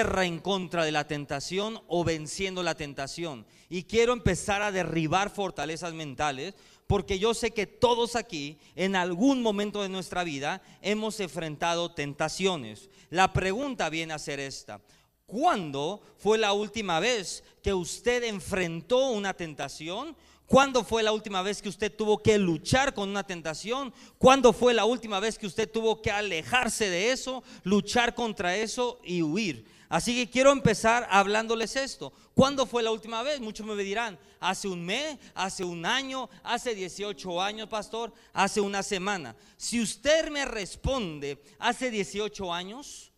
[0.00, 3.46] en contra de la tentación o venciendo la tentación.
[3.68, 6.54] Y quiero empezar a derribar fortalezas mentales
[6.86, 12.90] porque yo sé que todos aquí en algún momento de nuestra vida hemos enfrentado tentaciones.
[13.10, 14.80] La pregunta viene a ser esta.
[15.26, 20.16] ¿Cuándo fue la última vez que usted enfrentó una tentación?
[20.46, 23.92] ¿Cuándo fue la última vez que usted tuvo que luchar con una tentación?
[24.18, 29.00] ¿Cuándo fue la última vez que usted tuvo que alejarse de eso, luchar contra eso
[29.02, 29.75] y huir?
[29.88, 32.12] Así que quiero empezar hablándoles esto.
[32.34, 33.40] ¿Cuándo fue la última vez?
[33.40, 38.82] Muchos me dirán, hace un mes, hace un año, hace 18 años, pastor, hace una
[38.82, 39.36] semana.
[39.56, 43.12] Si usted me responde, hace 18 años,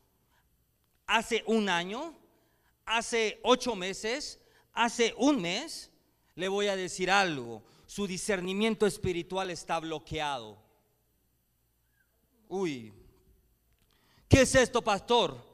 [1.06, 2.14] hace un año,
[2.84, 4.38] hace ocho meses,
[4.72, 5.90] hace un mes,
[6.34, 7.62] le voy a decir algo.
[7.86, 10.62] Su discernimiento espiritual está bloqueado.
[12.46, 12.92] Uy,
[14.28, 15.47] ¿qué es esto, pastor?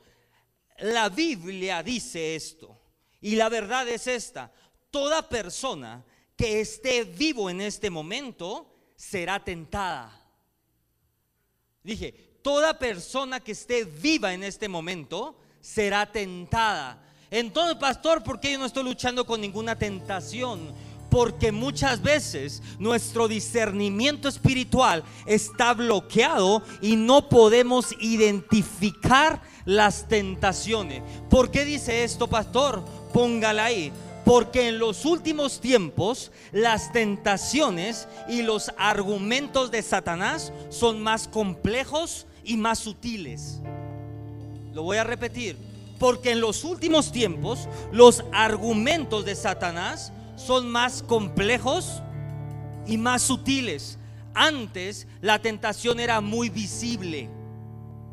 [0.78, 2.78] La Biblia dice esto.
[3.20, 4.52] Y la verdad es esta.
[4.90, 6.04] Toda persona
[6.36, 10.20] que esté vivo en este momento será tentada.
[11.82, 17.02] Dije, toda persona que esté viva en este momento será tentada.
[17.30, 20.74] Entonces, pastor, ¿por qué yo no estoy luchando con ninguna tentación?
[21.14, 31.04] Porque muchas veces nuestro discernimiento espiritual está bloqueado y no podemos identificar las tentaciones.
[31.30, 32.84] ¿Por qué dice esto, pastor?
[33.12, 33.92] Póngala ahí.
[34.24, 42.26] Porque en los últimos tiempos las tentaciones y los argumentos de Satanás son más complejos
[42.42, 43.60] y más sutiles.
[44.72, 45.56] Lo voy a repetir.
[46.00, 52.02] Porque en los últimos tiempos los argumentos de Satanás son más complejos
[52.86, 53.98] y más sutiles.
[54.34, 57.28] Antes la tentación era muy visible.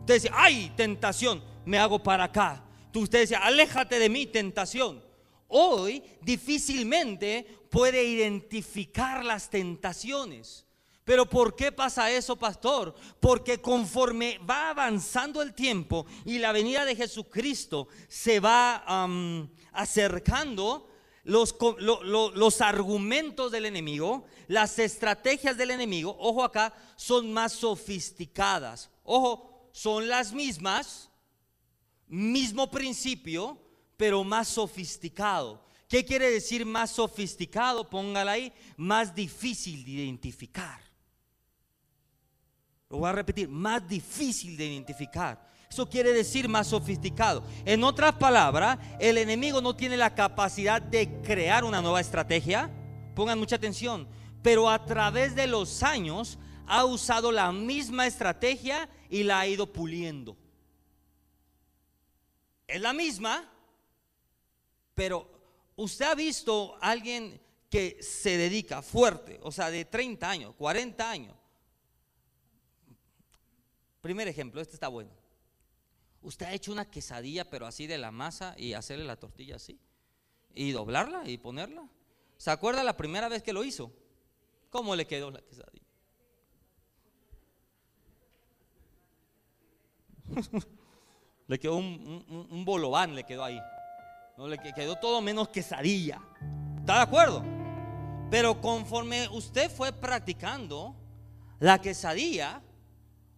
[0.01, 2.63] Usted decía, ay, tentación, me hago para acá.
[2.91, 5.03] Tú usted decía, aléjate de mí, tentación.
[5.47, 10.65] Hoy difícilmente puede identificar las tentaciones.
[11.03, 12.95] Pero ¿por qué pasa eso, pastor?
[13.19, 18.83] Porque conforme va avanzando el tiempo y la venida de Jesucristo se va
[19.73, 20.87] acercando,
[21.23, 28.89] los, los argumentos del enemigo, las estrategias del enemigo, ojo acá, son más sofisticadas.
[29.03, 31.09] Ojo, son las mismas,
[32.07, 33.57] mismo principio,
[33.97, 35.63] pero más sofisticado.
[35.87, 37.89] ¿Qué quiere decir más sofisticado?
[37.89, 40.81] Póngala ahí, más difícil de identificar.
[42.89, 45.50] Lo voy a repetir, más difícil de identificar.
[45.71, 47.45] Eso quiere decir más sofisticado.
[47.63, 52.69] En otras palabras, el enemigo no tiene la capacidad de crear una nueva estrategia.
[53.15, 54.05] Pongan mucha atención.
[54.43, 56.37] Pero a través de los años
[56.67, 60.35] ha usado la misma estrategia y la ha ido puliendo.
[62.67, 63.49] Es la misma,
[64.93, 65.25] pero
[65.77, 71.09] usted ha visto a alguien que se dedica fuerte, o sea, de 30 años, 40
[71.09, 71.35] años,
[74.01, 75.20] Primer ejemplo, este está bueno.
[76.21, 79.79] Usted ha hecho una quesadilla, pero así de la masa y hacerle la tortilla así.
[80.53, 81.89] Y doblarla y ponerla.
[82.37, 83.91] ¿Se acuerda la primera vez que lo hizo?
[84.69, 85.85] ¿Cómo le quedó la quesadilla?
[91.47, 93.59] le quedó un, un, bolobán, le quedó ahí.
[94.37, 96.21] No le quedó todo menos quesadilla.
[96.79, 97.43] ¿Está de acuerdo?
[98.29, 100.95] Pero conforme usted fue practicando
[101.59, 102.61] la quesadilla,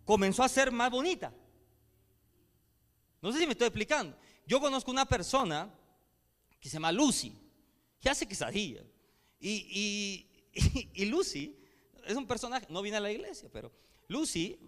[0.06, 1.34] comenzó a ser más bonita.
[3.24, 4.18] No sé si me estoy explicando.
[4.46, 5.74] Yo conozco una persona
[6.60, 7.34] que se llama Lucy,
[8.02, 8.84] que hace quesadillas.
[9.40, 10.28] Y,
[10.94, 11.58] y, Lucy
[12.06, 13.72] es un personaje, no viene a la iglesia, pero
[14.10, 14.60] Lucy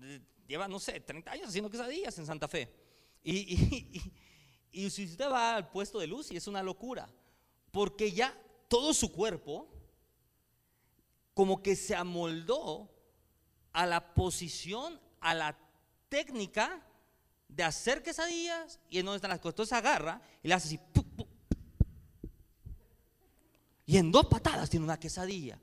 [0.00, 2.72] eh, lleva, no sé, 30 años haciendo quesadillas en Santa Fe.
[3.26, 4.00] Y,
[4.70, 7.08] y si usted va al puesto de Lucy, es una locura,
[7.72, 8.38] porque ya
[8.68, 9.68] todo su cuerpo
[11.32, 12.94] como que se amoldó
[13.72, 15.58] a la posición, a la
[16.08, 16.86] técnica
[17.54, 19.40] de hacer quesadillas y en donde están las.
[19.44, 20.80] Entonces agarra y le hace así.
[23.86, 25.60] Y en dos patadas tiene una quesadilla.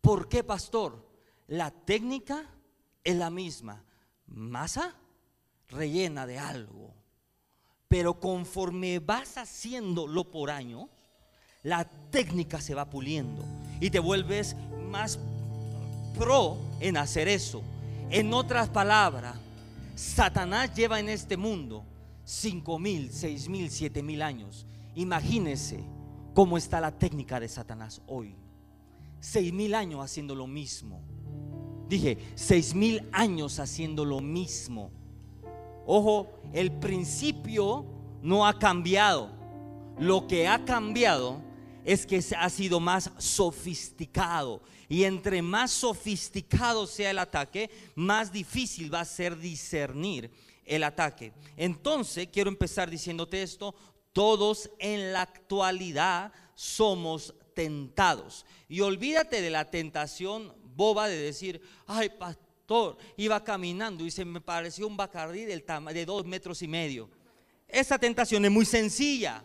[0.00, 1.08] ¿Por qué, pastor?
[1.46, 2.46] La técnica
[3.02, 3.84] es la misma.
[4.26, 4.94] Masa
[5.68, 6.94] rellena de algo.
[7.88, 10.88] Pero conforme vas haciéndolo por año,
[11.62, 13.44] la técnica se va puliendo
[13.80, 14.56] y te vuelves
[14.90, 15.18] más
[16.18, 17.62] pro en hacer eso.
[18.10, 19.36] En otras palabras,
[19.94, 21.84] Satanás lleva en este mundo
[22.24, 24.66] cinco mil, seis mil, siete mil años.
[24.94, 25.84] Imagínese
[26.34, 28.36] cómo está la técnica de Satanás hoy.
[29.20, 31.00] Seis mil años haciendo lo mismo.
[31.88, 34.90] Dije, seis mil años haciendo lo mismo.
[35.86, 37.84] Ojo, el principio
[38.22, 39.30] no ha cambiado.
[39.98, 41.42] Lo que ha cambiado
[41.84, 44.62] es que ha sido más sofisticado.
[44.88, 50.30] Y entre más sofisticado sea el ataque, más difícil va a ser discernir
[50.64, 51.32] el ataque.
[51.56, 53.74] Entonces, quiero empezar diciéndote esto,
[54.12, 58.46] todos en la actualidad somos tentados.
[58.68, 64.40] Y olvídate de la tentación boba de decir, ay pastor, iba caminando y se me
[64.40, 67.10] pareció un bacardí del de dos metros y medio.
[67.68, 69.42] Esa tentación es muy sencilla.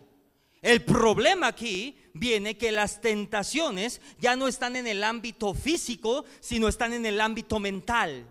[0.60, 6.68] El problema aquí viene que las tentaciones ya no están en el ámbito físico, sino
[6.68, 8.26] están en el ámbito mental.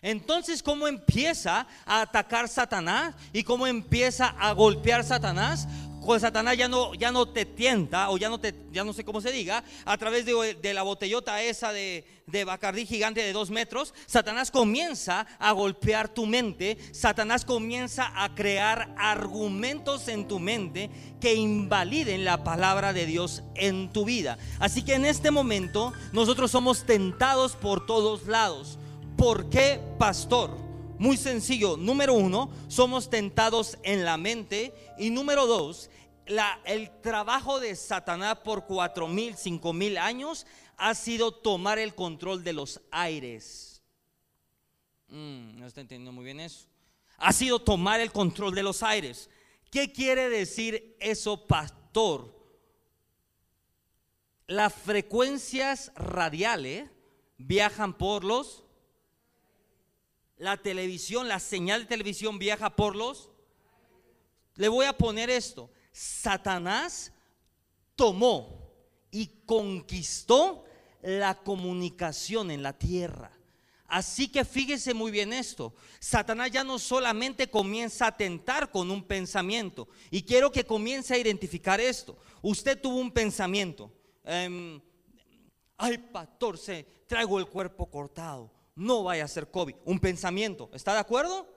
[0.00, 5.68] Entonces, ¿cómo empieza a atacar Satanás y cómo empieza a golpear Satanás?
[6.04, 9.04] Pues Satanás ya no, ya no te tienta, o ya no te, ya no sé
[9.04, 13.50] cómo se diga, a través de, la botellota esa de, de Bacardí gigante de dos
[13.50, 20.90] metros, Satanás comienza a golpear tu mente, Satanás comienza a crear argumentos en tu mente
[21.20, 24.38] que invaliden la palabra de Dios en tu vida.
[24.58, 28.78] Así que en este momento nosotros somos tentados por todos lados.
[29.16, 30.71] ¿Por qué, pastor?
[31.02, 31.76] Muy sencillo.
[31.76, 34.72] Número uno, somos tentados en la mente.
[35.00, 35.90] Y número dos,
[36.64, 40.46] el trabajo de Satanás por cuatro mil, cinco mil años
[40.76, 43.82] ha sido tomar el control de los aires.
[45.08, 46.68] Mm, no está entendiendo muy bien eso.
[47.16, 49.28] Ha sido tomar el control de los aires.
[49.72, 52.32] ¿Qué quiere decir eso, pastor?
[54.46, 56.88] Las frecuencias radiales
[57.38, 58.62] viajan por los
[60.42, 63.30] la televisión, la señal de televisión viaja por los...
[64.56, 65.70] Le voy a poner esto.
[65.92, 67.12] Satanás
[67.94, 68.68] tomó
[69.12, 70.64] y conquistó
[71.00, 73.30] la comunicación en la tierra.
[73.86, 75.74] Así que fíjese muy bien esto.
[76.00, 79.86] Satanás ya no solamente comienza a tentar con un pensamiento.
[80.10, 82.18] Y quiero que comience a identificar esto.
[82.42, 83.92] Usted tuvo un pensamiento.
[84.24, 84.80] Em,
[85.76, 89.76] ay, pastor, se traigo el cuerpo cortado no vaya a ser COVID.
[89.84, 91.48] Un pensamiento, ¿está de acuerdo?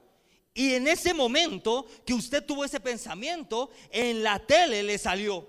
[0.54, 5.48] Y en ese momento que usted tuvo ese pensamiento, en la tele le salió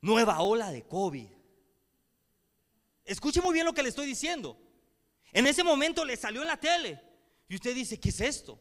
[0.00, 1.28] nueva ola de COVID.
[3.04, 4.58] Escuche muy bien lo que le estoy diciendo.
[5.32, 7.00] En ese momento le salió en la tele
[7.48, 8.58] y usted dice, ¿qué es esto?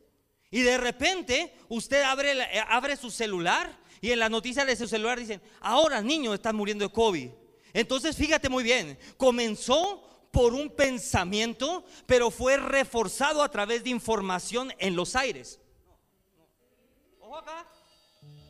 [0.49, 4.87] Y de repente usted abre, eh, abre su celular y en la noticia de su
[4.87, 7.29] celular dicen, ahora niños están muriendo de COVID.
[7.73, 14.73] Entonces fíjate muy bien, comenzó por un pensamiento, pero fue reforzado a través de información
[14.79, 15.59] en los aires.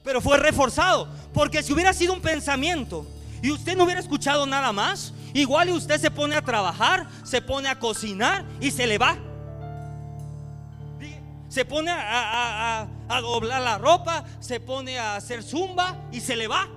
[0.04, 3.06] Pero fue reforzado, porque si hubiera sido un pensamiento
[3.42, 7.42] y usted no hubiera escuchado nada más, igual y usted se pone a trabajar, se
[7.42, 9.18] pone a cocinar y se le va.
[11.50, 12.88] Se pone a
[13.22, 16.68] doblar la ropa, se pone a hacer zumba y se le va.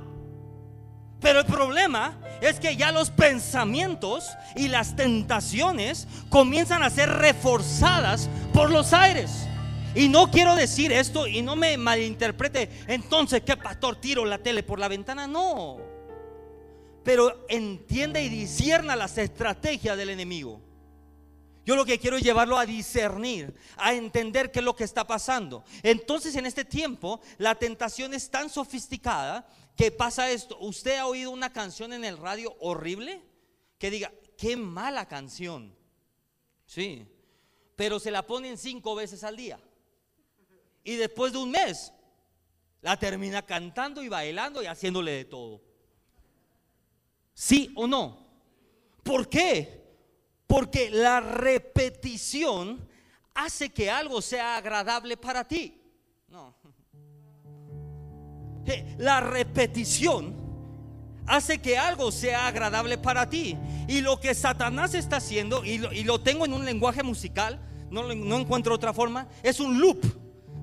[1.20, 8.28] Pero el problema es que ya los pensamientos y las tentaciones comienzan a ser reforzadas
[8.54, 9.30] por los aires.
[9.94, 12.70] Y no quiero decir esto y no me malinterprete.
[12.86, 15.26] Entonces, ¿qué pastor tiro la tele por la ventana?
[15.26, 15.78] No.
[17.02, 20.60] Pero entiende y disierna las estrategias del enemigo.
[21.66, 25.06] Yo lo que quiero es llevarlo a discernir, a entender qué es lo que está
[25.06, 25.62] pasando.
[25.82, 29.46] Entonces en este tiempo la tentación es tan sofisticada
[29.80, 30.58] ¿Qué pasa esto?
[30.60, 33.22] ¿Usted ha oído una canción en el radio horrible?
[33.78, 35.74] Que diga, qué mala canción.
[36.66, 37.08] Sí,
[37.76, 39.58] pero se la ponen cinco veces al día.
[40.84, 41.94] Y después de un mes,
[42.82, 45.62] la termina cantando y bailando y haciéndole de todo.
[47.32, 48.18] ¿Sí o no?
[49.02, 49.82] ¿Por qué?
[50.46, 52.86] Porque la repetición
[53.32, 55.80] hace que algo sea agradable para ti.
[56.28, 56.54] No
[58.98, 60.34] la repetición
[61.26, 63.56] hace que algo sea agradable para ti.
[63.88, 68.38] Y lo que Satanás está haciendo, y lo, tengo en un lenguaje musical, no, no
[68.38, 70.04] encuentro otra forma, es un loop.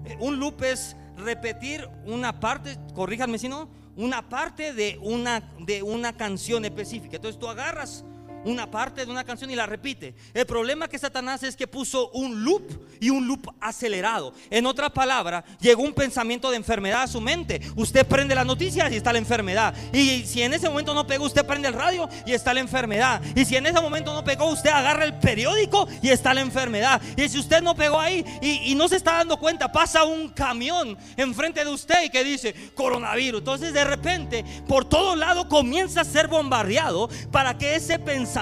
[0.06, 5.84] Eh, un loop es repetir una parte, corríjanme si no, una parte de una, de
[5.84, 7.16] una canción específica.
[7.16, 8.06] Entonces tú agarras
[8.48, 10.16] una parte de una canción y la repite.
[10.34, 12.63] El problema que Satanás es que puso un loop
[13.00, 14.34] y un loop acelerado.
[14.50, 17.62] En otra palabra, llegó un pensamiento de enfermedad a su mente.
[17.75, 19.75] Usted prende las noticias y está la enfermedad.
[19.94, 23.22] Y si en ese momento no pegó, usted prende el radio y está la enfermedad.
[23.36, 27.01] Y si en ese momento no pegó, usted agarra el periódico y está la enfermedad.
[27.18, 30.30] Y si usted no pegó ahí y, y no se está dando cuenta, pasa un
[30.30, 33.39] camión enfrente de usted y que dice coronavirus.
[33.39, 38.37] Entonces de repente, por todo lado comienza a ser bombardeado para que ese pensamiento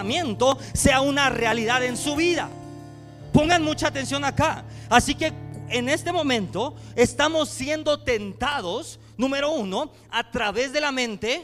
[0.74, 2.50] sea una realidad en su vida.
[3.32, 4.66] Pongan mucha atención acá.
[4.90, 5.34] Así que
[5.70, 11.44] en este momento estamos siendo tentados, número uno, a través de la mente.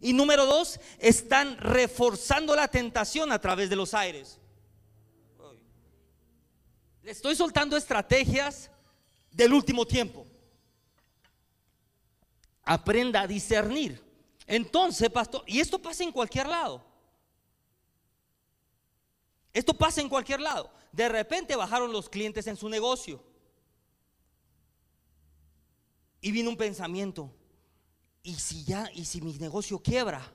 [0.00, 4.38] Y número dos, están reforzando la tentación a través de los aires.
[7.02, 8.70] Le estoy soltando estrategias
[9.30, 10.26] del último tiempo.
[12.62, 14.02] Aprenda a discernir.
[14.46, 16.93] Entonces, pastor, y esto pasa en cualquier lado.
[19.54, 20.70] Esto pasa en cualquier lado.
[20.90, 23.22] De repente bajaron los clientes en su negocio.
[26.20, 27.32] Y vino un pensamiento,
[28.22, 30.32] ¿y si ya, y si mi negocio quiebra?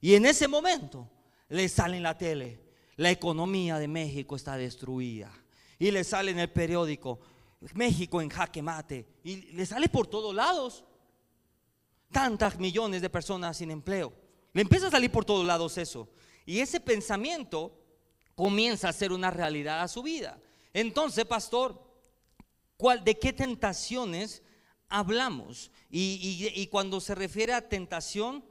[0.00, 1.10] Y en ese momento
[1.48, 2.64] le sale en la tele,
[2.96, 5.30] la economía de México está destruida.
[5.78, 7.20] Y le sale en el periódico,
[7.74, 9.06] México en jaque mate.
[9.24, 10.84] Y le sale por todos lados.
[12.10, 14.12] Tantas millones de personas sin empleo.
[14.54, 16.08] Le empieza a salir por todos lados eso.
[16.46, 17.76] Y ese pensamiento
[18.38, 20.38] comienza a ser una realidad a su vida.
[20.72, 21.82] Entonces, pastor,
[22.76, 24.44] ¿cuál, ¿de qué tentaciones
[24.88, 25.72] hablamos?
[25.90, 28.44] Y, cuando se refiere a tentación,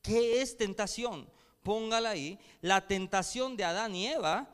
[0.00, 1.28] ¿qué es tentación?
[1.64, 2.38] Póngala ahí.
[2.60, 4.48] La tentación de Adán y Eva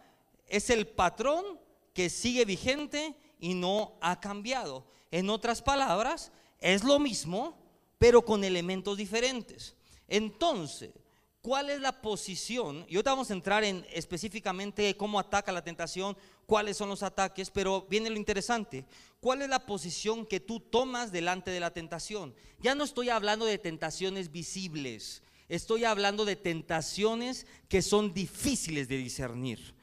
[0.46, 1.60] es el patrón
[1.92, 4.86] que sigue vigente y no ha cambiado.
[5.10, 7.58] En otras palabras, es lo mismo,
[7.98, 9.76] pero con elementos diferentes.
[10.08, 10.94] Entonces,
[11.42, 12.86] ¿Cuál es la posición?
[12.88, 17.50] Y ahorita vamos a entrar en específicamente cómo ataca la tentación, cuáles son los ataques,
[17.50, 18.86] pero viene lo interesante.
[19.18, 22.32] ¿Cuál es la posición que tú tomas delante de la tentación?
[22.60, 28.98] Ya no estoy hablando de tentaciones visibles, estoy hablando de tentaciones que son difíciles de
[28.98, 29.74] discernir.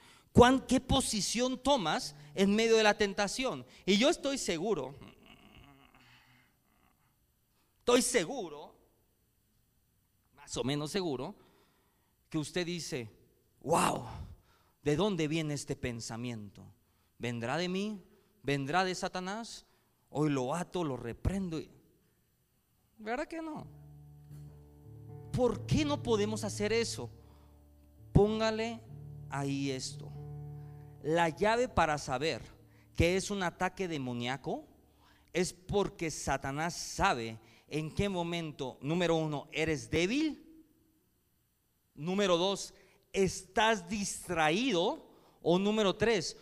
[0.65, 3.65] ¿Qué posición tomas en medio de la tentación?
[3.85, 4.95] Y yo estoy seguro,
[7.79, 8.73] estoy seguro,
[10.37, 11.35] más o menos seguro,
[12.29, 13.09] que usted dice,
[13.61, 14.05] wow,
[14.83, 16.63] ¿de dónde viene este pensamiento?
[17.17, 18.03] ¿Vendrá de mí?
[18.43, 19.65] ¿Vendrá de Satanás?
[20.09, 21.59] Hoy lo ato, lo reprendo.
[22.97, 23.67] ¿Verdad que no?
[25.31, 27.09] ¿Por qué no podemos hacer eso?
[28.13, 28.81] Póngale
[29.29, 30.11] ahí esto.
[31.01, 32.41] La llave para saber
[32.95, 34.65] que es un ataque demoníaco
[35.31, 40.48] es porque Satanás sabe en qué momento, número uno, eres débil
[41.99, 42.73] Número dos,
[43.11, 45.05] estás distraído.
[45.41, 46.37] O número tres,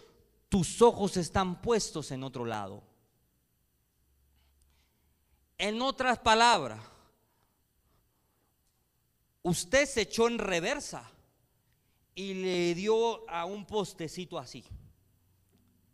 [0.50, 2.84] tus ojos están puestos en otro lado.
[5.58, 6.80] En otras palabras,
[9.42, 11.12] usted se echó en reversa
[12.14, 14.64] y le dio a un postecito así.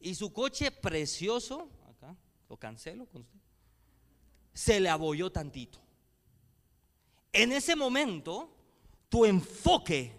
[0.02, 2.16] Y su coche precioso, acá,
[2.50, 3.40] lo cancelo con usted,
[4.54, 5.80] se le abolló tantito.
[7.32, 8.63] En ese momento,
[9.14, 10.12] tu enfoque,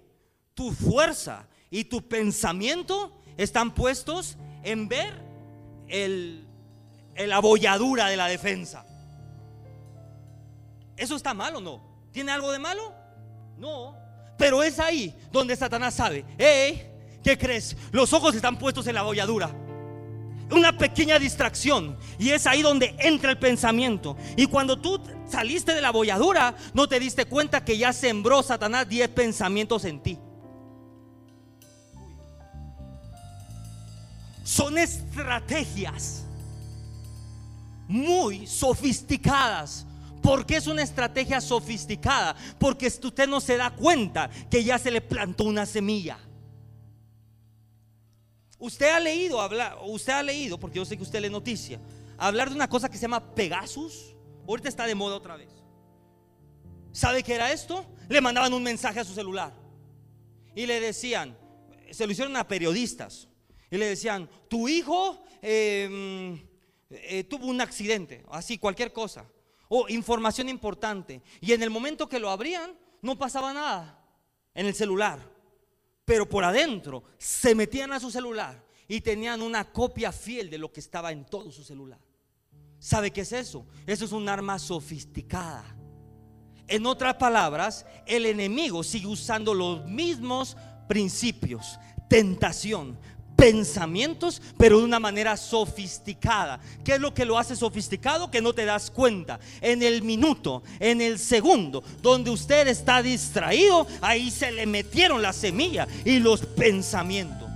[0.54, 5.20] tu fuerza y tu pensamiento están puestos en ver
[5.88, 6.46] el,
[7.16, 8.86] la abolladura de la defensa.
[10.96, 11.82] ¿Eso está mal o no?
[12.12, 12.94] ¿Tiene algo de malo?
[13.58, 13.96] No.
[14.38, 16.88] Pero es ahí donde Satanás sabe, hey,
[17.24, 17.76] ¿qué crees?
[17.90, 19.52] Los ojos están puestos en la abolladura
[20.50, 21.96] una pequeña distracción.
[22.18, 24.16] Y es ahí donde entra el pensamiento.
[24.36, 25.00] Y cuando tú
[25.34, 30.00] saliste de la bolladura, no te diste cuenta que ya sembró Satanás 10 pensamientos en
[30.00, 30.16] ti.
[34.44, 36.24] Son estrategias
[37.88, 39.86] muy sofisticadas.
[40.22, 42.34] porque es una estrategia sofisticada?
[42.58, 46.18] Porque usted no se da cuenta que ya se le plantó una semilla.
[48.58, 51.78] Usted ha leído, hablar, usted ha leído, porque yo sé que usted lee noticia,
[52.16, 54.13] hablar de una cosa que se llama Pegasus.
[54.46, 55.50] Ahorita está de moda otra vez.
[56.92, 57.84] ¿Sabe qué era esto?
[58.08, 59.52] Le mandaban un mensaje a su celular
[60.54, 61.36] y le decían,
[61.90, 63.28] se lo hicieron a periodistas,
[63.70, 66.40] y le decían, tu hijo em,
[66.90, 69.26] eh, tuvo un accidente, así, cualquier cosa,
[69.68, 71.22] o información importante.
[71.40, 74.00] Y en el momento que lo abrían, no pasaba nada
[74.54, 75.34] en el celular
[76.04, 80.70] pero por adentro se metían a su celular y tenían una copia fiel de lo
[80.70, 81.98] que estaba en todo su celular.
[82.84, 83.64] ¿Sabe qué es eso?
[83.86, 85.64] Eso es un arma sofisticada.
[86.68, 90.54] En otras palabras, el enemigo sigue usando los mismos
[90.86, 91.78] principios,
[92.10, 92.98] tentación,
[93.36, 96.60] pensamientos, pero de una manera sofisticada.
[96.84, 98.30] ¿Qué es lo que lo hace sofisticado?
[98.30, 99.40] Que no te das cuenta.
[99.62, 105.32] En el minuto, en el segundo, donde usted está distraído, ahí se le metieron la
[105.32, 107.48] semilla y los pensamientos.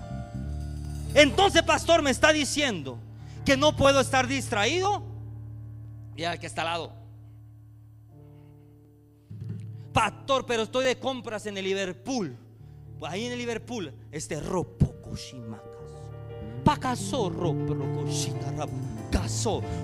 [1.12, 2.98] Entonces, pastor, me está diciendo
[3.44, 5.17] que no puedo estar distraído.
[6.18, 6.92] Y al que está al lado.
[9.92, 12.36] Pastor, pero estoy de compras en el Liverpool.
[13.02, 14.96] Ahí en el Liverpool, este ropo
[16.64, 18.52] Pacazorro, procoshita,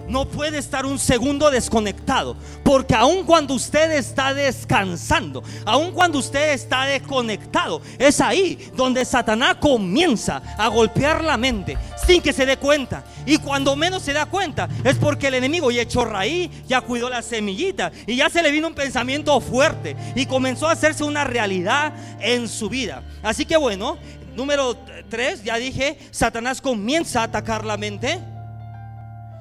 [0.09, 6.53] No puede estar un segundo desconectado, porque aun cuando usted está descansando, aun cuando usted
[6.53, 11.77] está desconectado, es ahí donde Satanás comienza a golpear la mente
[12.07, 13.05] sin que se dé cuenta.
[13.27, 17.09] Y cuando menos se da cuenta, es porque el enemigo ya echó raíz, ya cuidó
[17.09, 21.25] la semillita y ya se le vino un pensamiento fuerte y comenzó a hacerse una
[21.25, 23.03] realidad en su vida.
[23.23, 23.99] Así que bueno,
[24.37, 24.77] número
[25.09, 28.34] 3, ya dije, Satanás comienza a atacar la mente.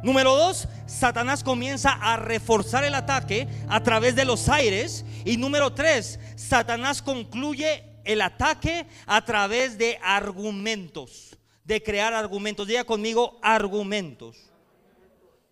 [0.03, 5.05] Número dos, Satanás comienza a reforzar el ataque a través de los aires.
[5.23, 12.67] Y número tres, Satanás concluye el ataque a través de argumentos, de crear argumentos.
[12.67, 14.51] Diga conmigo argumentos.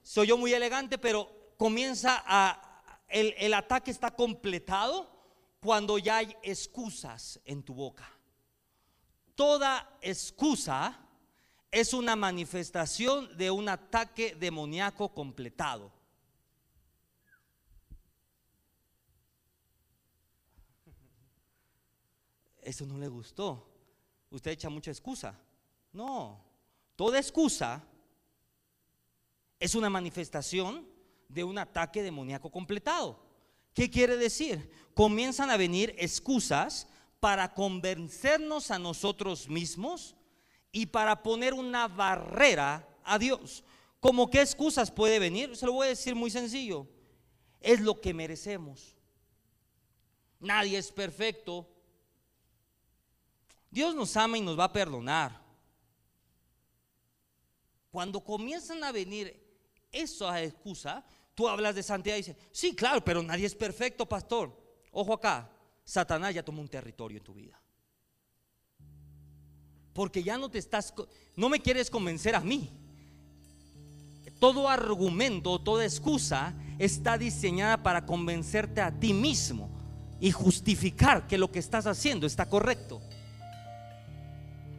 [0.03, 5.09] Soy yo muy elegante, pero comienza a, el, el ataque está completado
[5.61, 8.11] cuando ya hay excusas en tu boca.
[9.33, 10.99] Toda excusa
[11.71, 15.91] es una manifestación de un ataque demoníaco completado.
[22.61, 23.67] Eso no le gustó.
[24.29, 25.39] Usted echa mucha excusa.
[25.93, 26.43] No,
[26.95, 27.83] toda excusa
[29.59, 30.87] es una manifestación
[31.29, 33.17] de un ataque demoníaco completado.
[33.73, 34.69] ¿Qué quiere decir?
[34.93, 36.87] Comienzan a venir excusas
[37.21, 40.15] para convencernos a nosotros mismos
[40.71, 43.63] y para poner una barrera a Dios.
[43.99, 45.55] ¿Cómo qué excusas puede venir?
[45.55, 46.87] Se lo voy a decir muy sencillo.
[47.59, 48.95] Es lo que merecemos.
[50.39, 51.67] Nadie es perfecto.
[53.69, 55.39] Dios nos ama y nos va a perdonar.
[57.91, 59.39] Cuando comienzan a venir
[59.91, 61.03] esas excusas,
[61.35, 64.57] tú hablas de santidad y dices, sí, claro, pero nadie es perfecto, pastor.
[64.91, 65.49] Ojo acá,
[65.83, 67.60] Satanás ya tomó un territorio en tu vida.
[69.93, 70.93] Porque ya no te estás,
[71.35, 72.69] no me quieres convencer a mí.
[74.39, 79.69] Todo argumento, toda excusa está diseñada para convencerte a ti mismo
[80.19, 83.01] y justificar que lo que estás haciendo está correcto.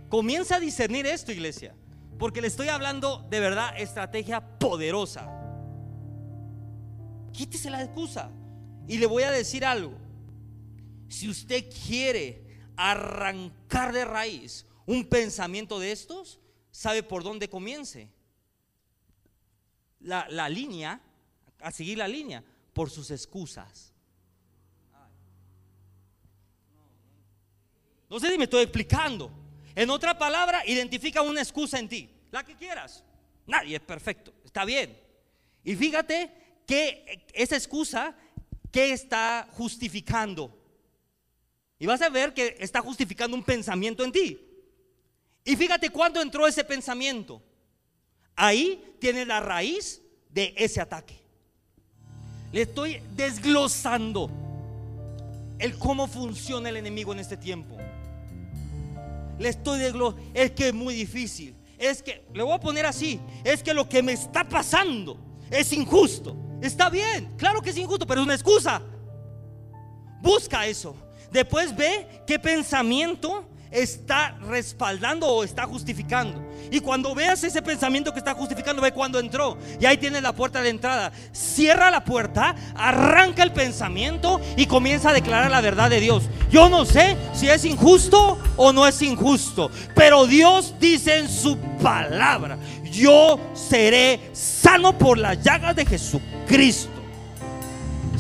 [0.08, 1.74] Comienza a discernir esto, iglesia,
[2.18, 5.28] porque le estoy hablando de verdad estrategia poderosa.
[7.32, 8.30] Quítese la excusa
[8.86, 9.94] y le voy a decir algo.
[11.08, 16.40] Si usted quiere arrancar de raíz un pensamiento de estos,
[16.70, 18.10] ¿sabe por dónde comience?
[20.00, 21.00] La, la línea,
[21.60, 22.42] a seguir la línea,
[22.72, 23.92] por sus excusas.
[28.08, 29.30] No sé si me estoy explicando.
[29.74, 33.04] En otra palabra, identifica una excusa en ti, la que quieras.
[33.46, 34.98] Nadie es perfecto, está bien.
[35.64, 38.14] Y fíjate que esa excusa,
[38.70, 40.58] ¿qué está justificando?
[41.78, 44.51] Y vas a ver que está justificando un pensamiento en ti.
[45.44, 47.42] Y fíjate cuándo entró ese pensamiento.
[48.36, 50.00] Ahí tiene la raíz
[50.30, 51.20] de ese ataque.
[52.52, 54.30] Le estoy desglosando
[55.58, 57.76] el cómo funciona el enemigo en este tiempo.
[59.38, 60.30] Le estoy desglosando.
[60.34, 61.56] Es que es muy difícil.
[61.78, 65.18] Es que, le voy a poner así, es que lo que me está pasando
[65.50, 66.36] es injusto.
[66.60, 68.80] Está bien, claro que es injusto, pero es una excusa.
[70.20, 70.94] Busca eso.
[71.32, 76.52] Después ve qué pensamiento está respaldando o está justificando.
[76.70, 79.58] Y cuando veas ese pensamiento que está justificando, ve cuando entró.
[79.80, 81.12] Y ahí tienes la puerta de entrada.
[81.32, 86.24] Cierra la puerta, arranca el pensamiento y comienza a declarar la verdad de Dios.
[86.50, 91.58] Yo no sé si es injusto o no es injusto, pero Dios dice en su
[91.82, 96.90] palabra, yo seré sano por las llagas de Jesucristo.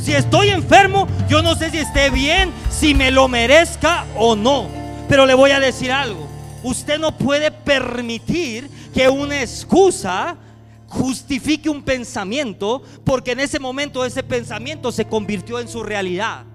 [0.02, 4.81] Si estoy enfermo, yo no sé si esté bien, si me lo merezca o no.
[5.12, 6.26] Pero le voy a decir algo.
[6.62, 10.38] Usted no puede permitir que una excusa
[10.88, 16.46] justifique un pensamiento porque en ese momento ese pensamiento se convirtió en su realidad.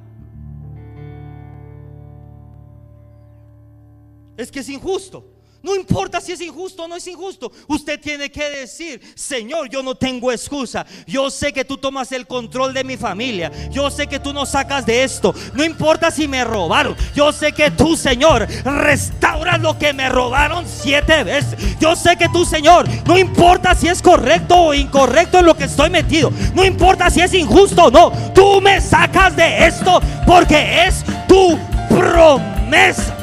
[4.38, 5.37] Es que es injusto.
[5.63, 7.52] No importa si es injusto o no es injusto.
[7.67, 10.86] Usted tiene que decir, Señor, yo no tengo excusa.
[11.06, 13.52] Yo sé que tú tomas el control de mi familia.
[13.72, 15.34] Yo sé que tú nos sacas de esto.
[15.54, 16.96] No importa si me robaron.
[17.15, 21.58] Yo sé que tú, Señor, restauras lo que me robaron siete veces.
[21.80, 25.65] Yo sé que tú, Señor, no importa si es correcto o incorrecto en lo que
[25.65, 26.32] estoy metido.
[26.54, 28.12] No importa si es injusto o no.
[28.34, 31.58] Tú me sacas de esto porque es tu
[31.89, 33.16] promesa.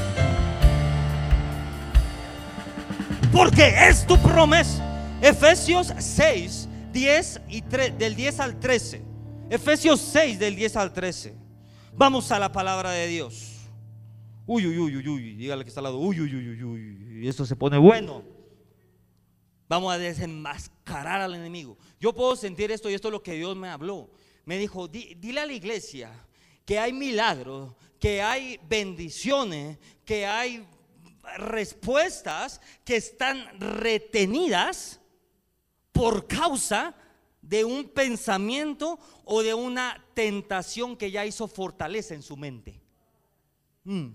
[3.35, 5.19] Porque es tu promesa.
[5.21, 9.03] Efesios 6, 10 y 3, del 10 al 13.
[9.51, 11.35] Efesios 6 del 10 al 13.
[11.97, 13.69] Vamos a la palabra de Dios.
[14.47, 15.35] Uy, uy, uy, uy, uy.
[15.35, 15.99] Dígale que está al lado.
[15.99, 17.25] Uy, uy, uy, uy, uy.
[17.25, 18.23] Y esto se pone bueno.
[19.69, 21.77] Vamos a desenmascarar al enemigo.
[21.99, 24.11] Yo puedo sentir esto y esto es lo que Dios me habló.
[24.45, 26.13] Me dijo, dile a la iglesia
[26.65, 30.65] que hay milagros, que hay bendiciones, que hay
[31.37, 35.01] respuestas que están retenidas
[35.93, 36.95] por causa
[37.41, 42.81] de un pensamiento o de una tentación que ya hizo fortaleza en su mente.
[43.85, 44.09] Mm.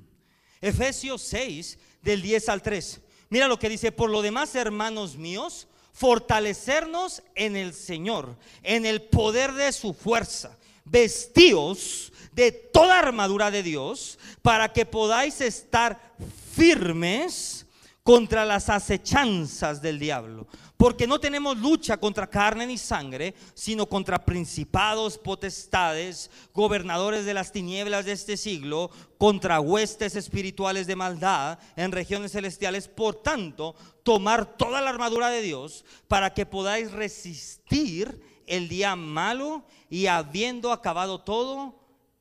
[0.62, 3.02] Efesios 6, del 10 al 3.
[3.30, 9.02] Mira lo que dice, por lo demás, hermanos míos, fortalecernos en el Señor, en el
[9.02, 16.16] poder de su fuerza, vestíos de toda armadura de Dios, para que podáis estar
[16.60, 17.66] firmes
[18.04, 20.48] contra las acechanzas del diablo.
[20.76, 27.52] Porque no tenemos lucha contra carne ni sangre, sino contra principados, potestades, gobernadores de las
[27.52, 32.88] tinieblas de este siglo, contra huestes espirituales de maldad en regiones celestiales.
[32.88, 39.64] Por tanto, tomar toda la armadura de Dios para que podáis resistir el día malo
[39.90, 41.76] y habiendo acabado todo,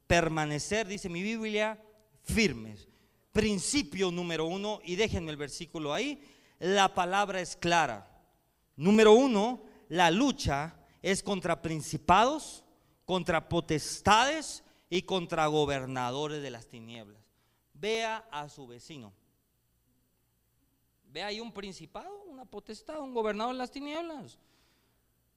[0.07, 1.81] permanecer, dice mi Biblia,
[2.24, 2.88] firmes.
[3.38, 6.20] Principio número uno, y déjenme el versículo ahí,
[6.59, 8.11] la palabra es clara.
[8.74, 12.64] Número uno, la lucha es contra principados,
[13.05, 17.22] contra potestades y contra gobernadores de las tinieblas.
[17.74, 19.12] Vea a su vecino.
[21.05, 24.37] Ve ahí un principado, una potestad, un gobernador de las tinieblas.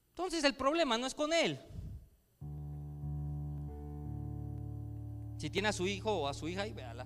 [0.10, 1.62] Entonces el problema no es con él.
[5.38, 7.06] Si tiene a su hijo o a su hija, ahí véala.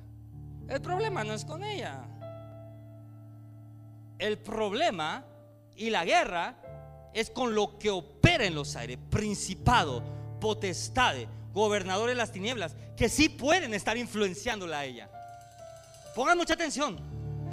[0.67, 2.01] El problema no es con ella.
[4.17, 5.25] El problema
[5.75, 6.56] y la guerra
[7.13, 10.04] es con lo que opera en los aires, principado,
[10.39, 15.10] potestades, gobernadores de las tinieblas, que sí pueden estar influenciándola a ella.
[16.15, 16.97] Pongan mucha atención.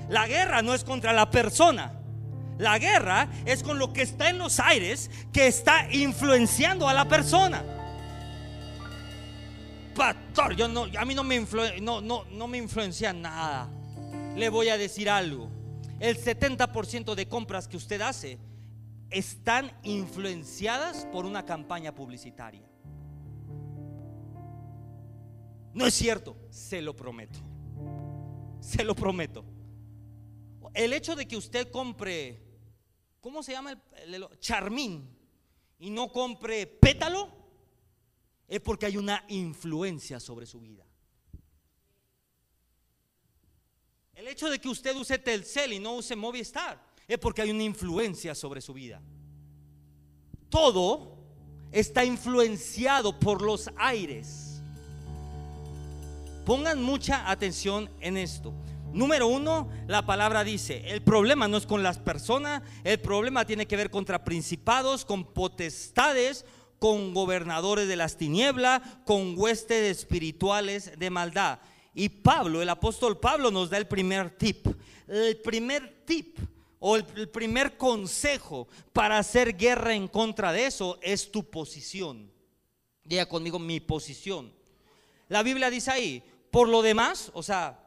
[0.08, 1.92] La guerra no es contra la persona.
[2.58, 7.08] La guerra es con lo que está en los aires que está influenciando a la
[7.08, 7.64] persona.
[9.94, 11.44] Pastor, yo no, a mí no me,
[11.80, 13.68] no, no, no me influencia nada.
[14.36, 15.50] Le voy a decir algo
[16.02, 18.36] el 70% de compras que usted hace
[19.08, 22.68] están influenciadas por una campaña publicitaria.
[25.72, 27.38] No es cierto, se lo prometo.
[28.58, 29.44] Se lo prometo.
[30.74, 32.42] El hecho de que usted compre,
[33.20, 33.80] ¿cómo se llama?
[34.04, 35.08] El, charmín
[35.78, 37.30] y no compre pétalo,
[38.52, 40.84] es porque hay una influencia sobre su vida.
[44.12, 47.62] El hecho de que usted use Telcel y no use Movistar es porque hay una
[47.62, 49.00] influencia sobre su vida.
[50.50, 51.16] Todo
[51.70, 54.60] está influenciado por los aires.
[56.44, 58.52] Pongan mucha atención en esto.
[58.92, 63.66] Número uno, la palabra dice, el problema no es con las personas, el problema tiene
[63.66, 66.44] que ver contra principados, con potestades,
[66.82, 71.60] con gobernadores de las tinieblas, con huestes espirituales de maldad.
[71.94, 74.66] Y Pablo, el apóstol Pablo nos da el primer tip.
[75.06, 76.40] El primer tip
[76.80, 82.32] o el, primer consejo para hacer guerra en contra de eso es tu posición.
[83.04, 84.52] Diga conmigo mi posición.
[85.28, 87.78] La Biblia dice ahí, por lo demás, o sea,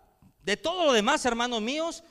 [0.41, 2.01] de todo lo demás, hermanos míos,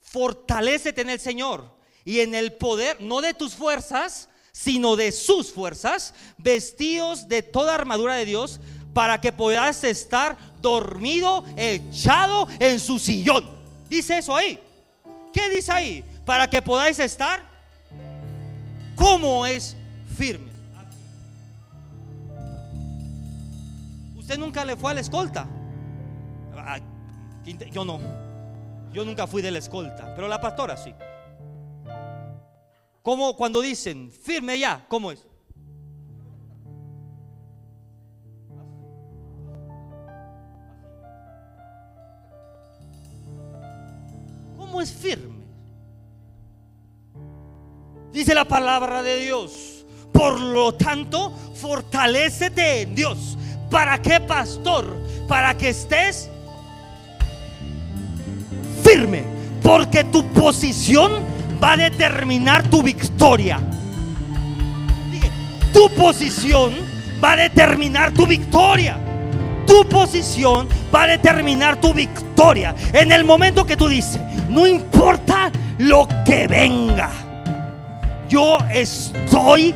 [0.00, 5.52] fortalecete en el Señor y en el poder, no de tus fuerzas, sino de sus
[5.52, 8.58] fuerzas, vestidos de toda armadura de Dios,
[8.92, 13.48] para que puedas estar dormido, echado en su sillón.
[13.88, 14.58] Dice eso ahí.
[15.32, 16.04] ¿Qué dice ahí?
[16.24, 17.40] Para que podáis estar
[18.96, 19.76] como es
[20.16, 20.50] firme.
[24.16, 25.46] Usted nunca le fue a la escolta.
[27.70, 28.00] Yo no.
[28.92, 30.92] Yo nunca fui de la escolta, pero la pastora sí.
[33.08, 35.24] Como cuando dicen, firme ya, ¿cómo es?
[44.82, 45.42] es firme.
[48.12, 49.86] Dice la palabra de Dios.
[50.12, 53.38] Por lo tanto, fortalecete en Dios.
[53.70, 54.84] ¿Para qué, pastor?
[55.26, 56.28] Para que estés
[58.84, 59.24] firme.
[59.62, 63.60] Porque tu posición va a determinar tu victoria.
[65.72, 66.74] tu posición
[67.22, 68.96] va a determinar tu victoria
[69.68, 72.74] tu posición va a determinar tu victoria.
[72.92, 74.18] En el momento que tú dices,
[74.48, 77.10] no importa lo que venga,
[78.28, 79.74] yo estoy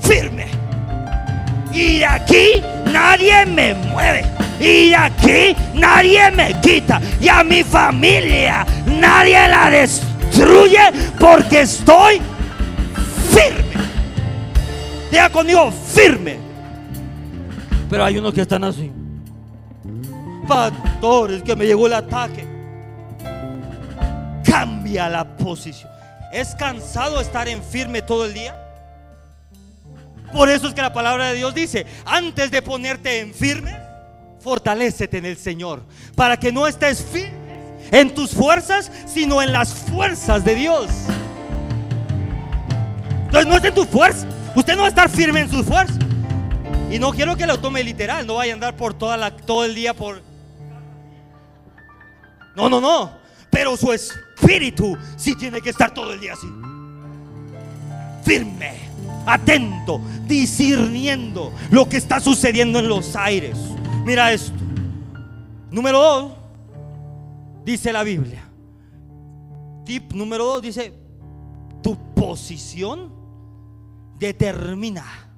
[0.00, 0.46] firme.
[1.72, 4.24] Y de aquí nadie me mueve.
[4.60, 7.00] Y de aquí nadie me quita.
[7.20, 10.07] Y a mi familia nadie la destruye
[10.38, 10.78] destruye
[11.18, 12.20] porque estoy
[13.30, 13.88] firme.
[15.10, 16.38] Diga conmigo, firme.
[17.90, 18.92] Pero hay unos que están así.
[20.46, 22.46] Pastores, que me llegó el ataque.
[24.44, 25.90] Cambia la posición.
[26.32, 28.54] ¿Es cansado estar en firme todo el día?
[30.32, 33.74] Por eso es que la palabra de Dios dice, antes de ponerte en firme,
[34.40, 35.82] fortalécete en el Señor,
[36.14, 37.37] para que no estés firme
[37.90, 40.88] en tus fuerzas, sino en las fuerzas de Dios.
[43.26, 44.26] Entonces no es en tu fuerza.
[44.54, 45.98] Usted no va a estar firme en sus fuerzas.
[46.90, 49.64] Y no quiero que lo tome literal, no vaya a andar por toda la, todo
[49.64, 50.22] el día por...
[52.56, 53.12] No, no, no.
[53.50, 56.46] Pero su espíritu sí tiene que estar todo el día así.
[58.24, 58.72] Firme,
[59.26, 63.56] atento, discerniendo lo que está sucediendo en los aires.
[64.04, 64.52] Mira esto.
[65.70, 66.32] Número dos,
[67.64, 68.48] dice la Biblia.
[69.84, 70.92] Tip número dos dice,
[71.82, 73.12] tu posición
[74.18, 75.32] determina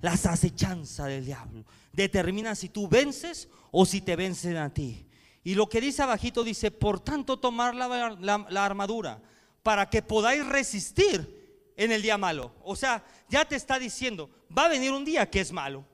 [0.00, 1.64] las acechanzas del diablo.
[1.92, 5.06] Determina si tú vences o si te vencen a ti.
[5.46, 9.22] Y lo que dice abajito dice, por tanto tomar la, la, armadura
[9.62, 12.52] para que podáis resistir en el día malo.
[12.64, 15.84] O sea, ya te está diciendo, va a venir un día que es malo.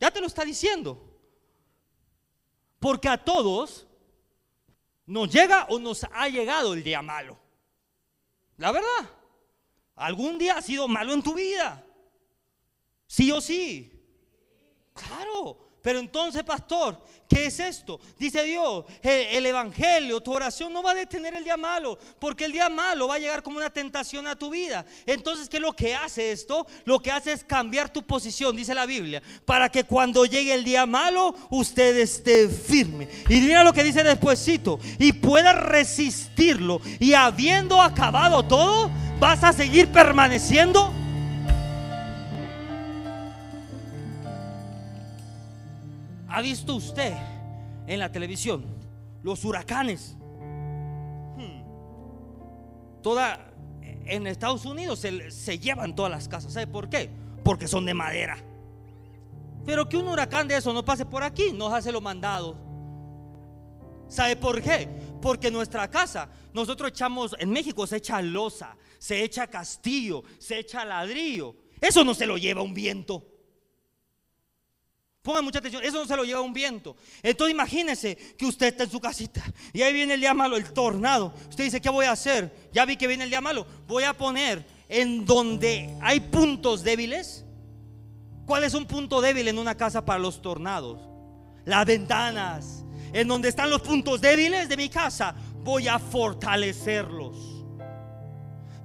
[0.00, 1.04] Ya te lo está diciendo.
[2.78, 3.87] Porque a todos
[5.08, 7.38] nos llega o nos ha llegado el día malo.
[8.58, 9.10] La verdad,
[9.96, 11.84] algún día ha sido malo en tu vida.
[13.06, 13.90] Sí o sí.
[14.92, 15.67] Claro.
[15.88, 17.98] Pero entonces, pastor, ¿qué es esto?
[18.18, 22.52] Dice Dios, el, evangelio, tu oración no va a detener el día malo, porque el
[22.52, 24.84] día malo va a llegar como una tentación a tu vida.
[25.06, 26.66] Entonces, ¿qué es lo que hace esto?
[26.84, 30.62] Lo que hace es cambiar tu posición, dice la Biblia, para que cuando llegue el
[30.62, 33.08] día malo, usted esté firme.
[33.30, 36.82] Y mira lo que dice despuésito, y pueda resistirlo.
[37.00, 40.92] Y habiendo acabado todo, vas a seguir permaneciendo
[46.28, 47.14] ¿Ha visto usted
[47.86, 48.64] en la televisión
[49.22, 50.16] los huracanes?
[51.36, 51.62] Hmm.
[53.02, 53.48] Toda
[54.08, 56.52] en Estados Unidos se, llevan todas las casas.
[56.52, 57.10] ¿Sabe por qué?
[57.44, 58.38] Porque son de madera.
[59.64, 62.56] Pero que un huracán de eso no pase por aquí, nos hace lo mandado.
[64.08, 64.88] ¿Sabe por qué?
[65.20, 70.84] Porque nuestra casa, nosotros echamos, en México se echa losa, se echa castillo, se echa
[70.84, 71.54] ladrillo.
[71.80, 73.26] Eso no se lo lleva un viento.
[75.22, 76.96] Pongan mucha atención, eso no se lo lleva un viento.
[77.22, 80.72] Entonces imagínese que usted está en su casita y ahí viene el día malo, el
[80.72, 81.34] tornado.
[81.50, 82.70] Usted dice, ¿qué voy a hacer?
[82.72, 83.66] Ya vi que viene el día malo.
[83.86, 87.44] Voy a poner en donde hay puntos débiles.
[88.46, 91.00] ¿Cuál es un punto débil en una casa para los tornados?
[91.64, 92.84] Las ventanas.
[93.12, 97.36] En donde están los puntos débiles de mi casa, voy a fortalecerlos.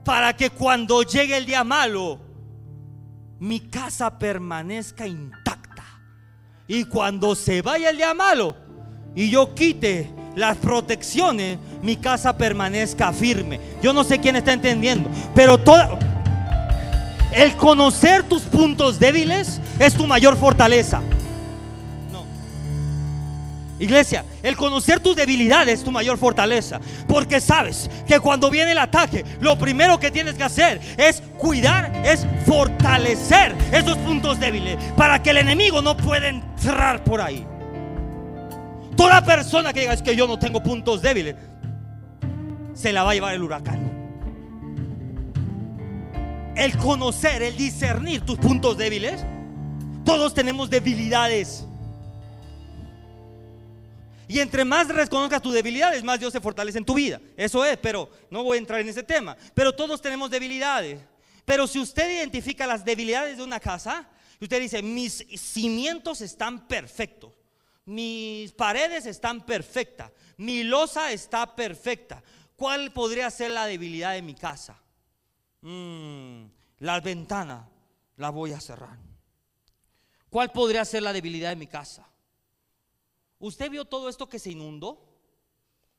[0.04, 2.20] Para que cuando llegue el día malo,
[3.40, 5.63] mi casa permanezca intacta
[6.74, 8.56] y cuando se vaya el día malo
[9.14, 13.60] y yo quite las protecciones, mi casa permanezca firme.
[13.84, 16.00] Yo no sé quién está entendiendo, pero toda
[17.32, 21.04] el conocer tus puntos débiles es tu mayor fortaleza.
[23.80, 26.80] Iglesia, el conocer tus debilidades es tu mayor fortaleza.
[27.08, 31.92] Porque sabes que cuando viene el ataque, lo primero que tienes que hacer es cuidar,
[32.06, 37.46] es fortalecer esos puntos débiles para que el enemigo no pueda entrar por ahí.
[38.96, 41.36] Toda persona que diga es que yo no tengo puntos débiles,
[42.74, 43.92] se la va a llevar el huracán.
[46.56, 49.26] El conocer, el discernir tus puntos débiles.
[50.06, 51.66] Todos tenemos debilidades.
[54.28, 57.20] Y entre más reconozcas tus debilidades, más Dios se fortalece en tu vida.
[57.36, 59.36] Eso es, pero no voy a entrar en ese tema.
[59.54, 61.00] Pero todos tenemos debilidades.
[61.46, 64.08] Pero si usted identifica las debilidades de una casa,
[64.40, 67.34] usted dice, mis cimientos están perfectos,
[67.86, 72.24] mis paredes están perfectas, mi losa está perfecta,
[72.56, 74.82] ¿cuál podría ser la debilidad de mi casa?
[75.62, 76.46] Mm,
[76.80, 77.68] las ventanas
[78.16, 78.98] las voy a cerrar.
[80.30, 82.08] ¿Cuál podría ser la debilidad de mi casa?
[83.44, 85.06] ¿Usted vio todo esto que se inundó?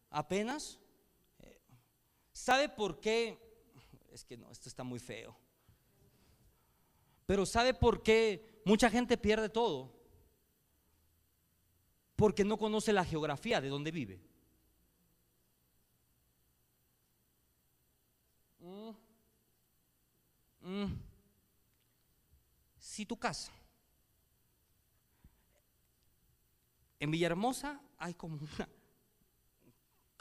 [0.08, 0.80] Apenas.
[2.32, 3.38] ¿Sabe por qué?
[4.10, 5.36] Es que no, esto está muy feo.
[7.26, 9.92] Pero ¿sabe por qué mucha gente pierde todo?
[12.16, 14.22] Porque no conoce la geografía de donde vive.
[18.58, 18.90] Mm.
[20.62, 21.02] Mm.
[22.78, 23.52] Si tu casa
[27.04, 28.66] En Villahermosa hay como una,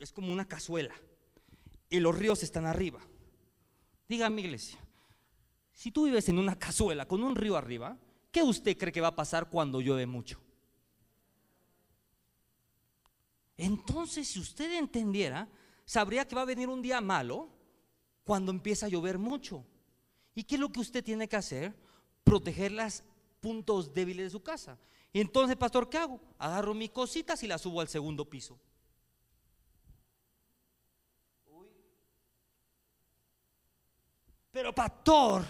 [0.02, 0.94] es como una cazuela.
[1.90, 3.00] y los ríos están arriba.
[4.10, 4.78] Dígame, iglesia,
[5.72, 7.98] si tú vives en una cazuela con un río arriba,
[8.34, 10.42] ¿qué usted cree que va a pasar cuando llueve mucho?
[13.56, 15.48] Entonces, si usted entendiera,
[15.86, 17.48] sabría que va a venir un día malo
[18.26, 19.66] cuando empieza a llover mucho.
[20.36, 21.74] ¿Y qué es lo que usted tiene que hacer?
[22.26, 23.04] Proteger los
[23.40, 24.78] puntos débiles de su casa.
[25.14, 26.20] Y entonces, pastor, ¿qué hago?
[26.40, 28.60] Agarro mis cositas y las subo al segundo piso.
[34.52, 35.46] Pero pastor,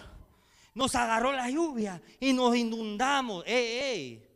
[0.74, 3.42] nos agarró la lluvia y nos inundamos.
[3.46, 4.28] ¡Ey, ey!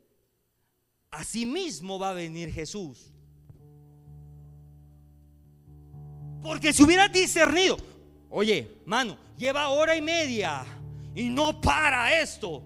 [1.11, 3.13] Así mismo va a venir Jesús.
[6.43, 7.77] Porque si hubiera discernido,
[8.31, 10.65] oye, mano, lleva hora y media
[11.15, 12.63] y no para esto.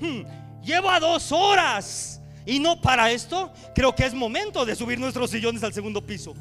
[0.00, 0.22] Hmm,
[0.62, 3.52] lleva dos horas y no para esto.
[3.74, 6.34] Creo que es momento de subir nuestros sillones al segundo piso.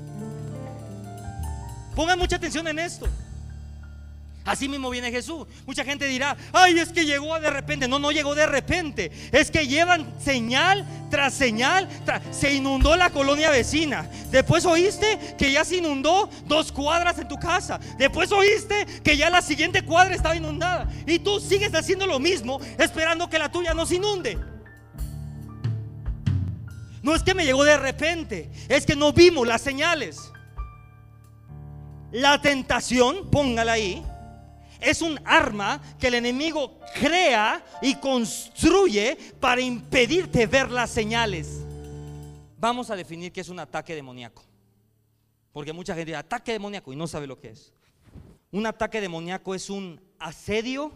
[1.96, 3.08] Pongan mucha atención en esto.
[4.44, 5.48] Así mismo viene Jesús.
[5.68, 7.88] Mucha gente dirá, ay, es que llegó de repente.
[7.88, 9.12] No, no llegó de repente.
[9.32, 11.88] Es que llevan señal tras señal.
[12.32, 14.10] se inundó la colonia vecina.
[14.32, 17.80] Después oíste que ya se inundó dos cuadras en tu casa.
[17.98, 20.90] Después oíste que ya la siguiente cuadra estaba inundada.
[21.06, 24.40] Y tú sigues haciendo lo mismo, esperando que la tuya no se inunde.
[27.04, 30.32] No es que me llegó de repente, es que no vimos las señales.
[32.12, 34.04] La tentación, póngala ahí,
[34.82, 41.62] es un arma que el enemigo crea y construye para impedirte ver las señales.
[42.58, 44.44] Vamos a definir qué es un ataque demoníaco.
[45.54, 47.74] Porque mucha gente dice ataque demoníaco y no sabe lo que es.
[48.52, 50.92] Un ataque demoníaco es un asedio,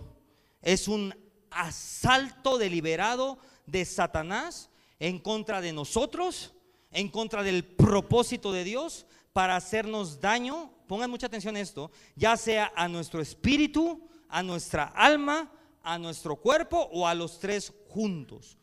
[0.61, 1.15] es un
[1.51, 4.69] asalto deliberado de Satanás
[4.99, 6.53] en contra de nosotros,
[6.91, 12.37] en contra del propósito de Dios para hacernos daño pongan mucha atención a esto, ya
[12.37, 15.51] sea a nuestro espíritu, a nuestra alma,
[15.83, 18.57] a nuestro cuerpo o a los tres juntos.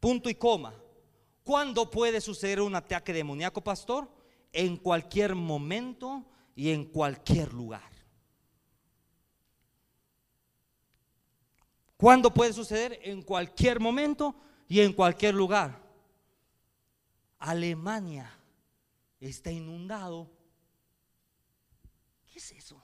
[0.00, 0.74] Punto y coma.
[1.44, 4.08] ¿Cuándo puede suceder un ataque demoníaco, pastor?
[4.52, 7.90] En cualquier momento y en cualquier lugar.
[11.96, 12.98] ¿Cuándo puede suceder?
[13.02, 14.34] En cualquier momento
[14.68, 15.80] y en cualquier lugar.
[17.38, 18.30] Alemania
[19.20, 20.30] está inundado
[22.32, 22.82] ¿Qué es eso?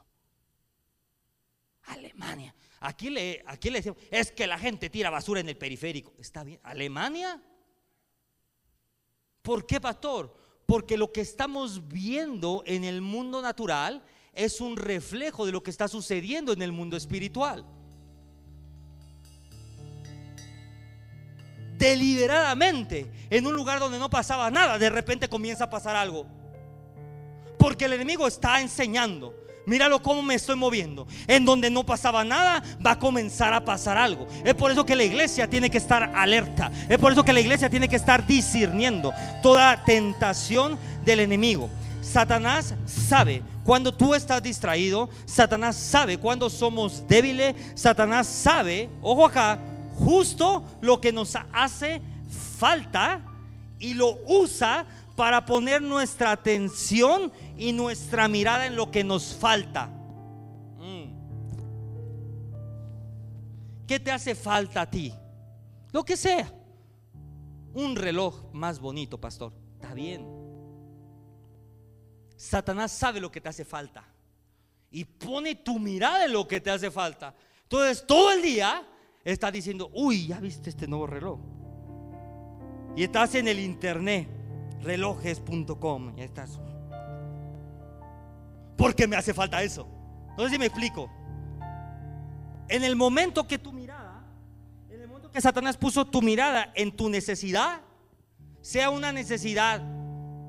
[1.84, 2.54] Alemania.
[2.80, 6.12] Aquí le, aquí le decimos, es que la gente tira basura en el periférico.
[6.18, 6.60] ¿Está bien?
[6.62, 7.42] ¿Alemania?
[9.40, 10.36] ¿Por qué, pastor?
[10.66, 15.70] Porque lo que estamos viendo en el mundo natural es un reflejo de lo que
[15.70, 17.64] está sucediendo en el mundo espiritual.
[21.78, 26.37] Deliberadamente, en un lugar donde no pasaba nada, de repente comienza a pasar algo.
[27.68, 29.34] Porque el enemigo está enseñando.
[29.66, 31.06] Míralo cómo me estoy moviendo.
[31.26, 34.26] En donde no pasaba nada, va a comenzar a pasar algo.
[34.42, 36.72] Es por eso que la iglesia tiene que estar alerta.
[36.88, 41.68] Es por eso que la iglesia tiene que estar discerniendo toda tentación del enemigo.
[42.00, 45.10] Satanás sabe cuando tú estás distraído.
[45.26, 47.54] Satanás sabe cuando somos débiles.
[47.74, 49.58] Satanás sabe, ojo acá,
[49.94, 52.00] justo lo que nos hace
[52.58, 53.20] falta
[53.78, 54.86] y lo usa
[55.18, 59.92] para poner nuestra atención y nuestra mirada en lo que nos falta.
[63.84, 65.12] ¿Qué te hace falta a ti?
[65.90, 66.48] Lo que sea.
[67.74, 69.52] Un reloj más bonito, pastor.
[69.74, 70.24] Está bien.
[72.36, 74.04] Satanás sabe lo que te hace falta.
[74.88, 77.34] Y pone tu mirada en lo que te hace falta.
[77.64, 78.86] Entonces todo el día
[79.24, 81.40] está diciendo, uy, ya viste este nuevo reloj.
[82.94, 84.37] Y estás en el internet
[84.82, 86.16] relojes.com.
[86.16, 86.58] Ya estás.
[88.76, 89.88] Porque me hace falta eso.
[90.36, 91.10] No sé si me explico.
[92.68, 94.24] En el momento que tu mirada,
[94.90, 97.80] en el momento que Satanás puso tu mirada en tu necesidad,
[98.60, 99.82] sea una necesidad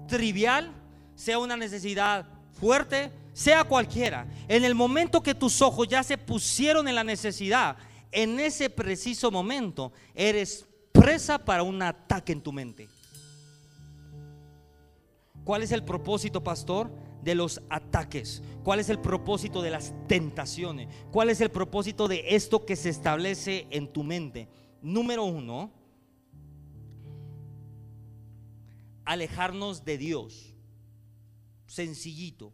[0.07, 0.71] trivial,
[1.15, 6.87] sea una necesidad fuerte, sea cualquiera, en el momento que tus ojos ya se pusieron
[6.87, 7.77] en la necesidad,
[8.11, 12.89] en ese preciso momento eres presa para un ataque en tu mente.
[15.49, 16.91] ¿Cuál es el propósito, pastor?
[17.23, 18.43] de los ataques?
[18.63, 20.93] ¿Cuál es el propósito de las tentaciones?
[21.11, 24.47] ¿Cuál es el propósito de esto que se establece en tu mente?
[24.83, 25.73] Número uno,
[29.05, 30.53] alejarnos de Dios.
[31.65, 32.53] Sencillito.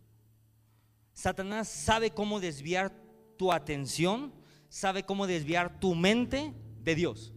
[1.11, 2.97] Satanás sabe cómo desviar
[3.35, 4.33] tu atención,
[4.69, 7.33] sabe cómo desviar tu mente de Dios.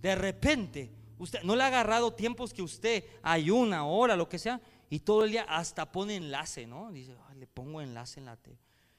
[0.00, 4.60] De repente, usted no le ha agarrado tiempos que usted ayuna, hora, lo que sea,
[4.90, 6.92] Y todo el día hasta pone enlace, ¿no?
[6.92, 8.58] Dice, le pongo enlace en la tele.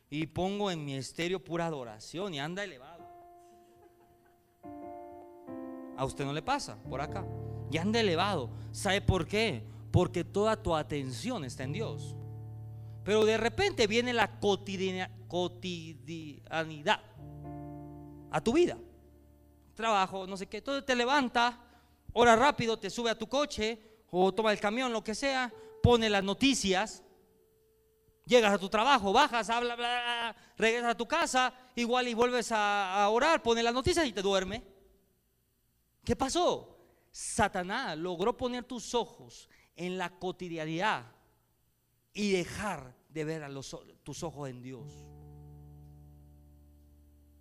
[0.10, 3.06] Y pongo en mi estéreo pura adoración y anda elevado.
[5.98, 7.26] A usted no le pasa por acá.
[7.72, 8.50] Y anda elevado.
[8.72, 9.64] ¿Sabe por qué?
[9.92, 12.16] Porque toda tu atención está en Dios.
[13.04, 15.10] Pero de repente viene la cotidianidad
[18.32, 18.78] a tu vida.
[19.76, 20.58] Trabajo, no sé qué.
[20.58, 21.60] Entonces te levanta,
[22.18, 25.54] ora rápido, te sube a tu coche o toma el camión, lo que sea,
[25.84, 27.04] pone las noticias.
[28.26, 33.08] Llegas a tu trabajo, bajas, habla, bla, regresas a tu casa, igual y vuelves a,
[33.10, 34.64] orar, pone las noticias y te duerme.
[36.04, 36.80] ¿Qué pasó?
[37.12, 41.06] Satanás logró poner tus ojos en la cotidianidad
[42.14, 44.92] y dejar de ver a los, tus ojos en Dios.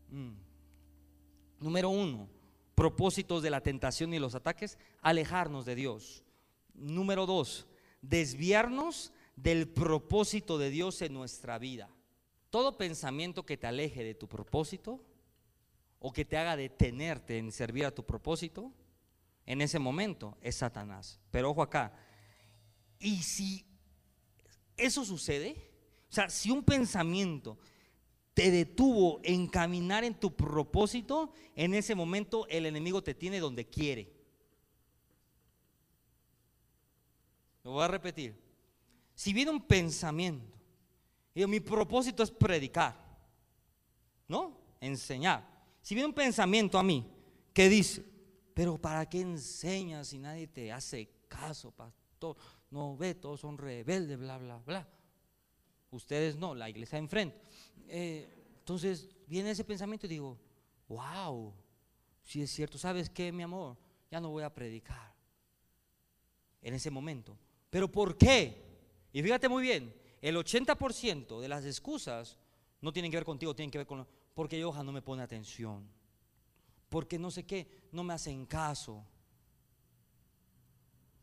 [0.08, 0.34] Mm.
[1.60, 2.28] Número uno,
[2.74, 6.24] propósitos de la tentación y los ataques, alejarnos de Dios.
[6.74, 7.66] Número dos,
[8.02, 11.88] desviarnos del propósito de Dios en nuestra vida.
[12.50, 15.00] Todo pensamiento que te aleje de tu propósito
[15.98, 18.72] o que te haga detenerte en servir a tu propósito,
[19.46, 21.20] en ese momento es Satanás.
[21.30, 21.92] Pero ojo acá,
[22.98, 23.64] y si
[24.76, 25.70] eso sucede,
[26.10, 27.58] o sea, si un pensamiento
[28.34, 33.64] te detuvo en caminar en tu propósito, en ese momento el enemigo te tiene donde
[33.64, 34.12] quiere.
[37.62, 38.34] Lo voy a repetir.
[39.14, 40.54] Si viene un pensamiento,
[41.34, 42.96] y mi propósito es predicar,
[44.28, 44.58] ¿no?
[44.80, 45.48] Enseñar.
[45.80, 47.06] Si viene un pensamiento a mí
[47.52, 48.04] que dice,
[48.52, 52.36] pero ¿para qué enseñas si nadie te hace caso, pastor?
[52.70, 54.88] No ve, todos son rebeldes, bla, bla, bla.
[55.90, 57.40] Ustedes no, la iglesia enfrente.
[57.88, 58.28] Eh,
[58.58, 60.38] entonces viene ese pensamiento y digo,
[60.88, 61.52] wow,
[62.22, 63.76] si es cierto, ¿sabes qué, mi amor?
[64.10, 65.14] Ya no voy a predicar
[66.62, 67.36] en ese momento.
[67.70, 68.62] ¿Pero por qué?
[69.12, 72.38] Y fíjate muy bien, el 80% de las excusas
[72.80, 75.88] no tienen que ver contigo, tienen que ver con porque Johan no me pone atención,
[76.88, 79.04] porque no sé qué, no me hacen caso.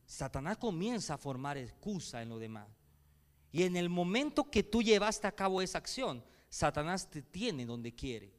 [0.06, 2.68] Satanás comienza a formar excusa en lo demás.
[3.52, 7.92] Y en el momento que tú llevaste a cabo esa acción, Satanás te tiene donde
[7.96, 8.32] quiere.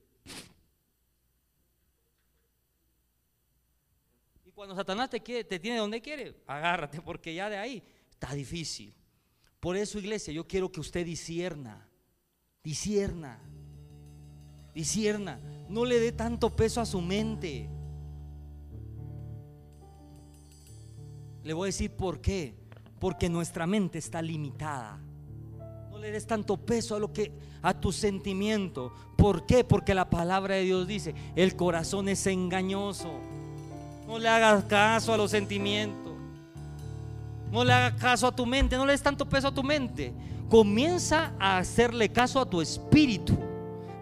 [4.45, 8.33] Y cuando Satanás te, quiere, te tiene donde quiere, agárrate, porque ya de ahí está
[8.33, 8.95] difícil.
[9.59, 11.89] Por eso, iglesia, yo quiero que usted disierna,
[12.63, 13.41] disierna
[14.75, 15.39] disierna,
[15.69, 17.69] no le dé tanto peso a su mente.
[21.43, 22.55] Le voy a decir por qué.
[22.99, 25.01] Porque nuestra mente está limitada.
[26.03, 27.31] Le des tanto peso a lo que
[27.63, 28.93] a tu sentimiento.
[29.17, 29.63] ¿Por qué?
[29.63, 33.09] Porque la palabra de Dios dice, el corazón es engañoso.
[34.09, 36.13] No le hagas caso a los sentimientos.
[37.53, 40.13] No le hagas caso a tu mente, no le des tanto peso a tu mente.
[40.49, 43.39] Comienza a hacerle caso a tu espíritu.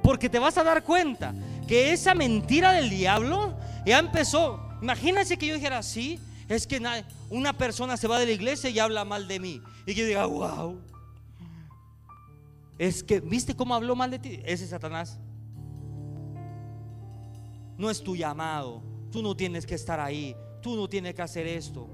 [0.03, 1.35] Porque te vas a dar cuenta
[1.69, 4.59] que esa mentira del diablo ya empezó.
[4.81, 6.81] Imagínense que yo dijera, sí, es que
[7.29, 9.61] una persona se va de la iglesia y habla mal de mí.
[9.85, 10.81] Y que yo diga, wow.
[12.81, 14.41] Es que, ¿viste cómo habló mal de ti?
[14.43, 15.19] Ese es Satanás.
[17.77, 18.83] No es tu llamado.
[19.13, 20.35] Tú no tienes que estar ahí.
[20.63, 21.91] Tú no tienes que hacer esto.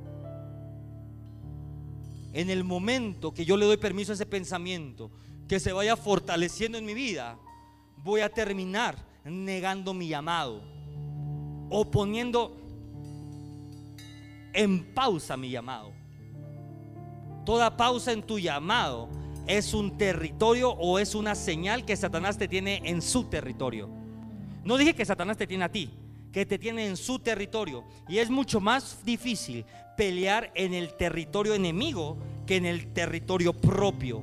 [2.33, 5.11] En el momento que yo le doy permiso a ese pensamiento,
[5.49, 7.37] que se vaya fortaleciendo en mi vida,
[8.05, 10.63] voy a terminar negando mi llamado
[11.69, 12.57] o poniendo
[14.53, 15.91] en pausa mi llamado.
[17.45, 22.49] Toda pausa en tu llamado es un territorio o es una señal que Satanás te
[22.49, 23.89] tiene en su territorio.
[24.65, 25.91] No dije que Satanás te tiene a ti,
[26.33, 27.85] que te tiene en su territorio.
[28.09, 29.65] Y es mucho más difícil
[29.97, 34.23] pelear en el territorio enemigo que en el territorio propio.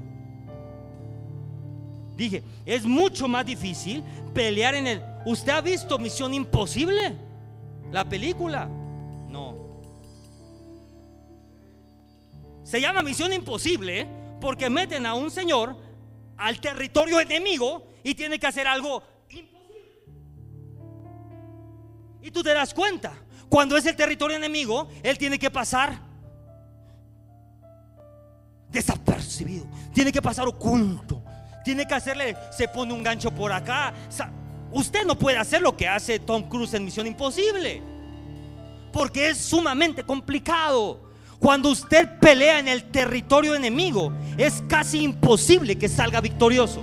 [2.15, 4.03] Dije, es mucho más difícil
[4.33, 5.01] pelear en el...
[5.25, 7.15] ¿Usted ha visto Misión Imposible?
[7.91, 8.67] La película.
[9.29, 9.57] No.
[12.63, 14.22] Se llama Misión Imposible ¿eh?
[14.43, 15.77] Porque meten a un señor
[16.35, 20.03] al territorio enemigo y tiene que hacer algo imposible.
[22.21, 23.13] Y tú te das cuenta,
[23.47, 25.97] cuando es el territorio enemigo, él tiene que pasar
[28.69, 31.23] desapercibido, tiene que pasar oculto
[31.63, 33.93] tiene que hacerle, se pone un gancho por acá.
[34.73, 37.81] usted no puede hacer lo que hace Tom Cruise en Misión Imposible.
[38.91, 41.12] Porque es sumamente complicado.
[41.43, 46.81] Cuando usted pelea en el territorio enemigo, es casi imposible que salga victorioso.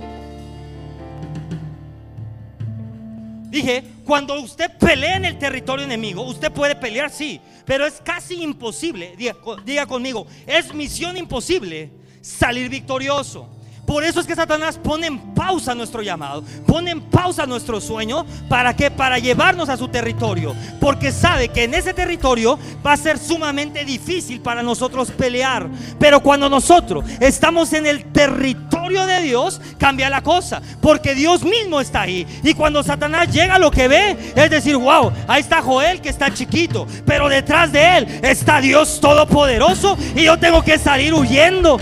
[3.49, 8.43] Dije, Cuando usted pelea en el territorio enemigo, usted puede pelear, sí, pero es casi
[8.43, 11.89] imposible, diga, conmigo, es misión imposible
[12.21, 13.49] salir victorioso.
[13.91, 18.25] Por eso es que Satanás pone en pausa nuestro llamado, pone en pausa nuestro sueño.
[18.47, 18.89] ¿Para qué?
[18.89, 20.55] Para llevarnos a su territorio.
[20.79, 25.67] Porque sabe que en ese territorio va a ser sumamente difícil para nosotros pelear.
[25.99, 30.61] Pero cuando nosotros estamos en el territorio de Dios, cambia la cosa.
[30.79, 32.25] Porque Dios mismo está ahí.
[32.43, 36.33] Y cuando Satanás llega, lo que ve es decir, wow, ahí está Joel que está
[36.33, 36.87] chiquito.
[37.05, 39.97] Pero detrás de él está Dios todopoderoso.
[40.15, 41.77] Y yo tengo que salir huyendo.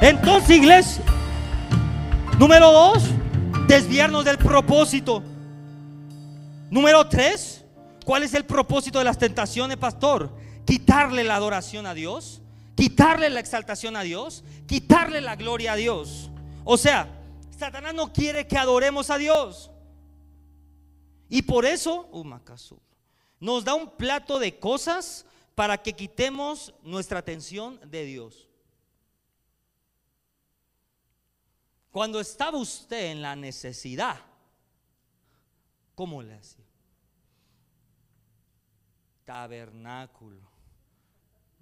[0.00, 1.02] Entonces, iglesia,
[2.38, 3.02] número dos,
[3.66, 5.24] desviarnos del propósito.
[6.70, 7.64] Número tres,
[8.04, 10.30] ¿cuál es el propósito de las tentaciones, pastor?
[10.64, 12.40] Quitarle la adoración a Dios,
[12.76, 16.30] quitarle la exaltación a Dios, quitarle la gloria a Dios.
[16.64, 17.08] O sea,
[17.58, 19.72] Satanás no quiere que adoremos a Dios.
[21.28, 22.24] Y por eso, uh,
[23.40, 25.26] nos da un plato de cosas
[25.56, 28.47] para que quitemos nuestra atención de Dios.
[31.90, 34.20] Cuando estaba usted en la necesidad,
[35.94, 36.64] ¿cómo le hacía?
[39.24, 40.40] Tabernáculo,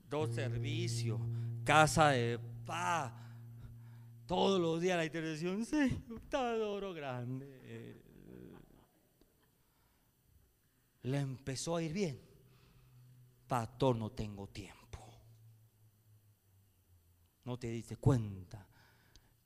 [0.08, 1.20] dos servicios,
[1.64, 3.12] casa de paz.
[4.26, 8.02] Todos los días la intercesión, sí, está oro grande.
[11.02, 12.20] Le empezó a ir bien.
[13.46, 14.98] Pastor, no tengo tiempo.
[17.44, 18.65] No te diste cuenta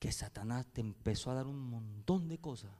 [0.00, 2.72] que Satanás te empezó a dar un montón de cosas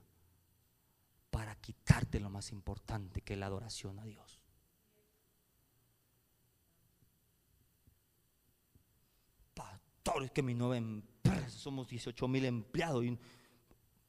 [1.29, 4.41] para quitarte lo más importante que es la adoración a Dios.
[9.53, 13.19] Pastores que mi nueva empresa, somos 18 mil empleados y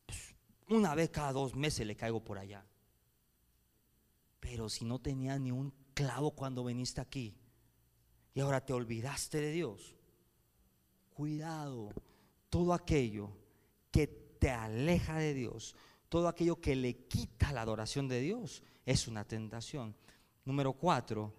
[0.07, 0.35] pues,
[0.71, 2.65] una vez cada dos meses le caigo por allá.
[4.41, 7.37] Pero si no tenías ni un clavo cuando viniste aquí
[8.33, 9.95] y ahora te olvidaste de Dios,
[11.11, 11.91] cuidado
[12.53, 13.31] todo aquello
[13.91, 15.75] que te aleja de Dios,
[16.11, 19.97] todo aquello que le quita la adoración de Dios, es una tentación.
[20.45, 21.35] Número cuatro,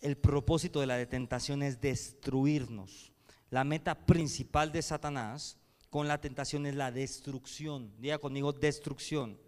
[0.00, 3.12] el propósito de la tentación es destruirnos.
[3.48, 5.56] La meta principal de Satanás
[5.88, 7.94] con la tentación es la destrucción.
[8.00, 9.38] Diga conmigo, destrucción.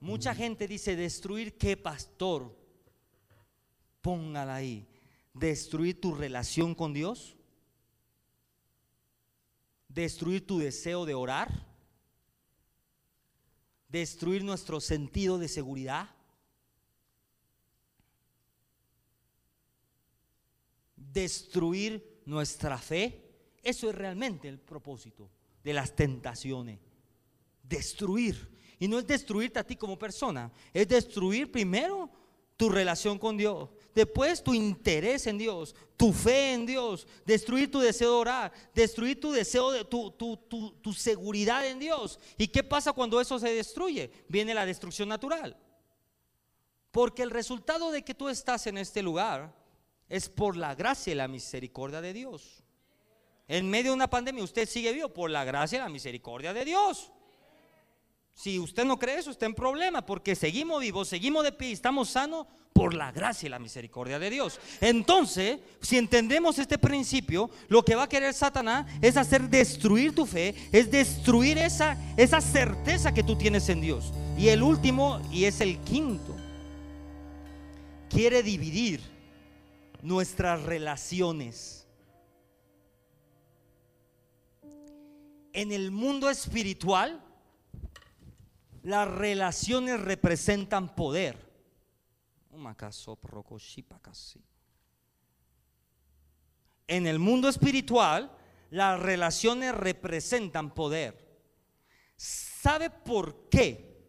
[0.00, 2.56] Mucha gente dice, destruir qué pastor.
[4.00, 4.86] Póngala ahí.
[5.32, 7.36] Destruir tu relación con Dios
[9.94, 11.48] destruir tu deseo de orar,
[13.88, 16.10] destruir nuestro sentido de seguridad,
[20.96, 23.22] destruir nuestra fe.
[23.62, 25.30] Eso es realmente el propósito
[25.62, 26.80] de las tentaciones.
[27.62, 28.52] Destruir.
[28.80, 32.10] Y no es destruirte a ti como persona, es destruir primero
[32.56, 37.78] tu relación con Dios, Después tu interés en Dios, tu fe en Dios, destruir tu
[37.78, 42.18] deseo de orar, destruir tu deseo de tu, tu, seguridad en Dios.
[42.36, 44.10] ¿Y qué pasa cuando eso se destruye?
[44.28, 45.56] Viene la destrucción natural.
[46.90, 49.54] Porque el resultado de que tú estás en este lugar
[50.08, 52.64] es por la gracia y la misericordia de Dios.
[53.46, 56.64] En medio de una pandemia usted sigue vivo por la gracia y la misericordia de
[56.64, 57.12] Dios.
[58.34, 62.10] Si usted no cree eso, está en problema porque seguimos vivos, seguimos de pie, estamos
[62.10, 64.58] sanos por la gracia y la misericordia de Dios.
[64.80, 70.26] Entonces, si entendemos este principio, lo que va a querer Satanás es hacer destruir tu
[70.26, 74.12] fe, es destruir esa, esa certeza que tú tienes en Dios.
[74.36, 76.34] Y el último, y es el quinto,
[78.10, 79.00] quiere dividir
[80.02, 81.86] nuestras relaciones.
[85.52, 87.23] En el mundo espiritual,
[88.84, 91.50] las relaciones representan poder.
[96.86, 98.30] En el mundo espiritual,
[98.70, 101.18] las relaciones representan poder.
[102.16, 104.06] ¿Sabe por qué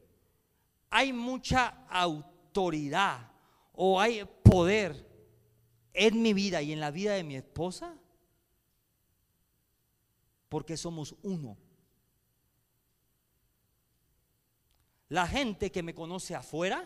[0.89, 3.31] hay mucha autoridad
[3.71, 5.09] o hay poder
[5.93, 7.97] en mi vida y en la vida de mi esposa?
[10.49, 11.64] Porque somos uno.
[15.15, 16.85] La gente que me conoce afuera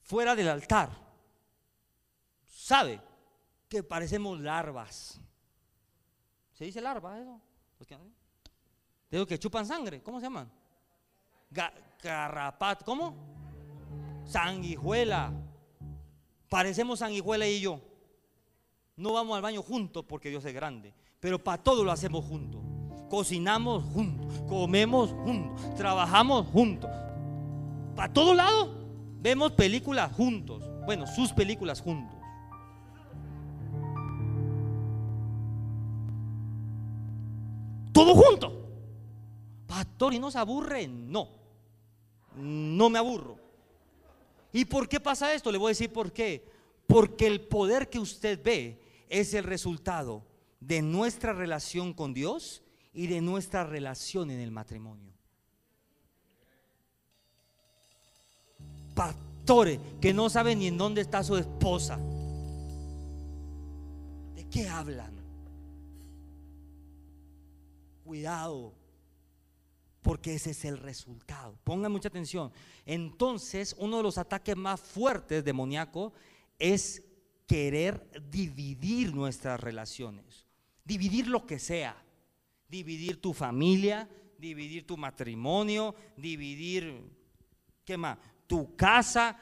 [0.00, 0.88] fuera del altar,
[2.46, 2.98] sabe
[3.68, 5.20] que parecemos larvas.
[6.54, 7.38] ¿Se dice larva eso?
[9.10, 10.50] Digo que chupan sangre, ¿cómo se llaman?
[12.02, 13.16] Garrapat, ¿cómo?
[14.24, 15.30] Sanguijuela.
[16.48, 17.82] Parecemos sanguijuela y yo.
[18.96, 22.71] No vamos al baño juntos porque Dios es grande, pero para todo lo hacemos juntos.
[23.12, 26.90] Cocinamos juntos, comemos juntos, trabajamos juntos.
[27.94, 28.74] Para todo lado
[29.20, 30.64] vemos películas juntos.
[30.86, 32.16] Bueno, sus películas juntos.
[37.92, 38.66] Todo junto.
[39.66, 40.88] Pastor, ¿y no se aburre?
[40.88, 41.28] No.
[42.34, 43.36] No me aburro.
[44.54, 45.52] ¿Y por qué pasa esto?
[45.52, 46.48] Le voy a decir por qué.
[46.86, 50.24] Porque el poder que usted ve es el resultado
[50.60, 52.62] de nuestra relación con Dios
[52.92, 55.12] y de nuestra relación en el matrimonio.
[58.94, 61.98] Pastores que no saben ni en dónde está su esposa.
[64.34, 65.12] ¿De qué hablan?
[68.04, 68.74] Cuidado,
[70.02, 71.56] porque ese es el resultado.
[71.64, 72.52] Pongan mucha atención.
[72.84, 76.12] Entonces, uno de los ataques más fuertes demoníaco
[76.58, 77.02] es
[77.46, 80.46] querer dividir nuestras relaciones,
[80.84, 81.96] dividir lo que sea,
[82.72, 84.08] dividir tu familia,
[84.38, 87.04] dividir tu matrimonio, dividir,
[87.84, 88.18] ¿qué más?
[88.46, 89.38] Tu casa,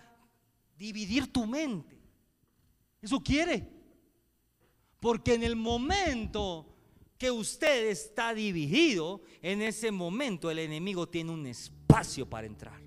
[0.77, 1.97] dividir tu mente.
[3.01, 3.67] Eso quiere.
[4.99, 6.67] Porque en el momento
[7.17, 12.83] que usted está dividido, en ese momento el enemigo tiene un espacio para entrar.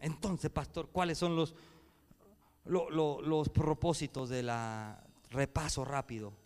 [0.00, 1.54] Entonces, pastor, ¿cuáles son los,
[2.64, 6.41] los, propósitos de la repaso rápido?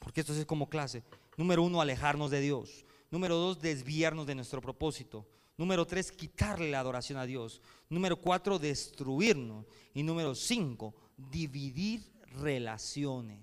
[0.00, 1.04] Porque esto es como clase.
[1.36, 2.84] Número uno, alejarnos de Dios.
[3.12, 5.24] Número dos, desviarnos de nuestro propósito.
[5.56, 7.62] Número tres, quitarle la adoración a Dios.
[7.88, 9.64] Número cuatro, destruirnos.
[9.94, 12.02] Y número cinco, dividir
[12.42, 13.38] relaciones.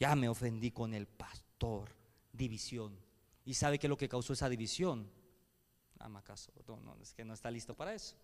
[0.00, 1.90] Ya me ofendí con el pastor.
[2.32, 2.98] División.
[3.44, 5.06] ¿Y sabe qué es lo que causó esa división?
[5.98, 6.50] Ama caso.
[6.66, 8.16] no, es que no está listo para eso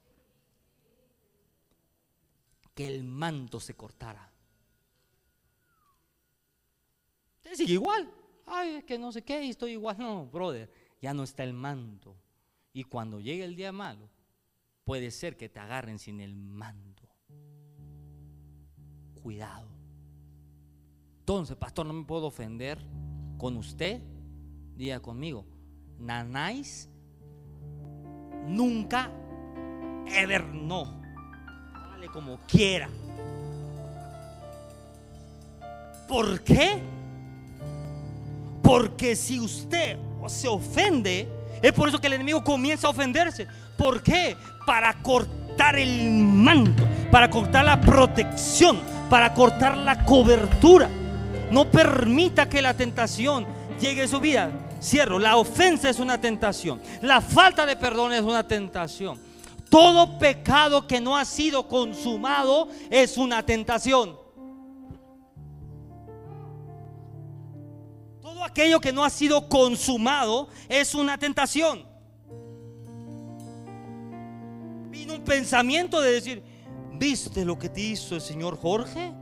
[2.79, 4.31] que el manto se cortara.
[7.49, 8.11] Usted sigue igual.
[8.47, 9.97] Ay, es que no sé qué, estoy igual.
[9.99, 10.71] No, brother,
[11.01, 12.17] ya no está el manto.
[12.73, 14.09] Y cuando llegue el día malo,
[14.85, 17.09] puede ser que te agarren sin el manto.
[19.23, 19.69] Cuidado.
[21.21, 22.79] Entonces, pastor, no me puedo ofender
[23.39, 24.03] con usted.
[24.77, 25.45] Diga conmigo,
[25.99, 26.89] nanáis
[28.47, 29.11] nunca,
[30.07, 30.99] ever no
[32.13, 32.89] como quiera.
[36.07, 36.81] ¿Por qué?
[38.69, 39.97] Porque si usted
[40.27, 41.27] se ofende,
[41.63, 43.47] es por eso que el enemigo comienza a ofenderse.
[43.79, 44.37] ¿Por qué?
[44.67, 50.91] Para cortar el manto, para cortar la protección, para cortar la cobertura.
[51.51, 53.47] No permita que la tentación
[53.81, 54.51] llegue a su vida.
[54.83, 56.79] Cierro, la ofensa es una tentación.
[57.01, 59.19] La falta de perdón es una tentación.
[59.71, 64.28] Todo pecado que no ha sido consumado es una tentación.
[68.59, 71.87] Aquello que no ha sido consumado es una tentación.
[74.91, 76.43] Vino un pensamiento de decir,
[76.95, 79.13] ¿viste lo que te hizo el señor Jorge?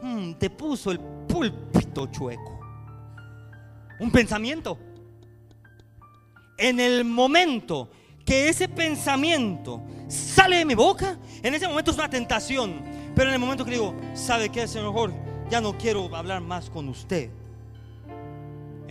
[0.00, 2.60] Mm, te puso el púlpito chueco.
[4.00, 4.78] Un pensamiento.
[6.56, 7.90] En el momento
[8.24, 12.80] que ese pensamiento sale de mi boca, en ese momento es una tentación.
[13.14, 15.20] Pero en el momento que digo, ¿sabe qué, Señor Jorge?
[15.50, 17.30] Ya no quiero hablar más con usted.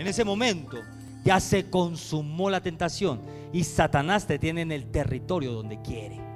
[0.01, 0.77] En ese momento
[1.23, 3.21] ya se consumó la tentación
[3.53, 6.30] y Satanás te tiene en el territorio donde quiere.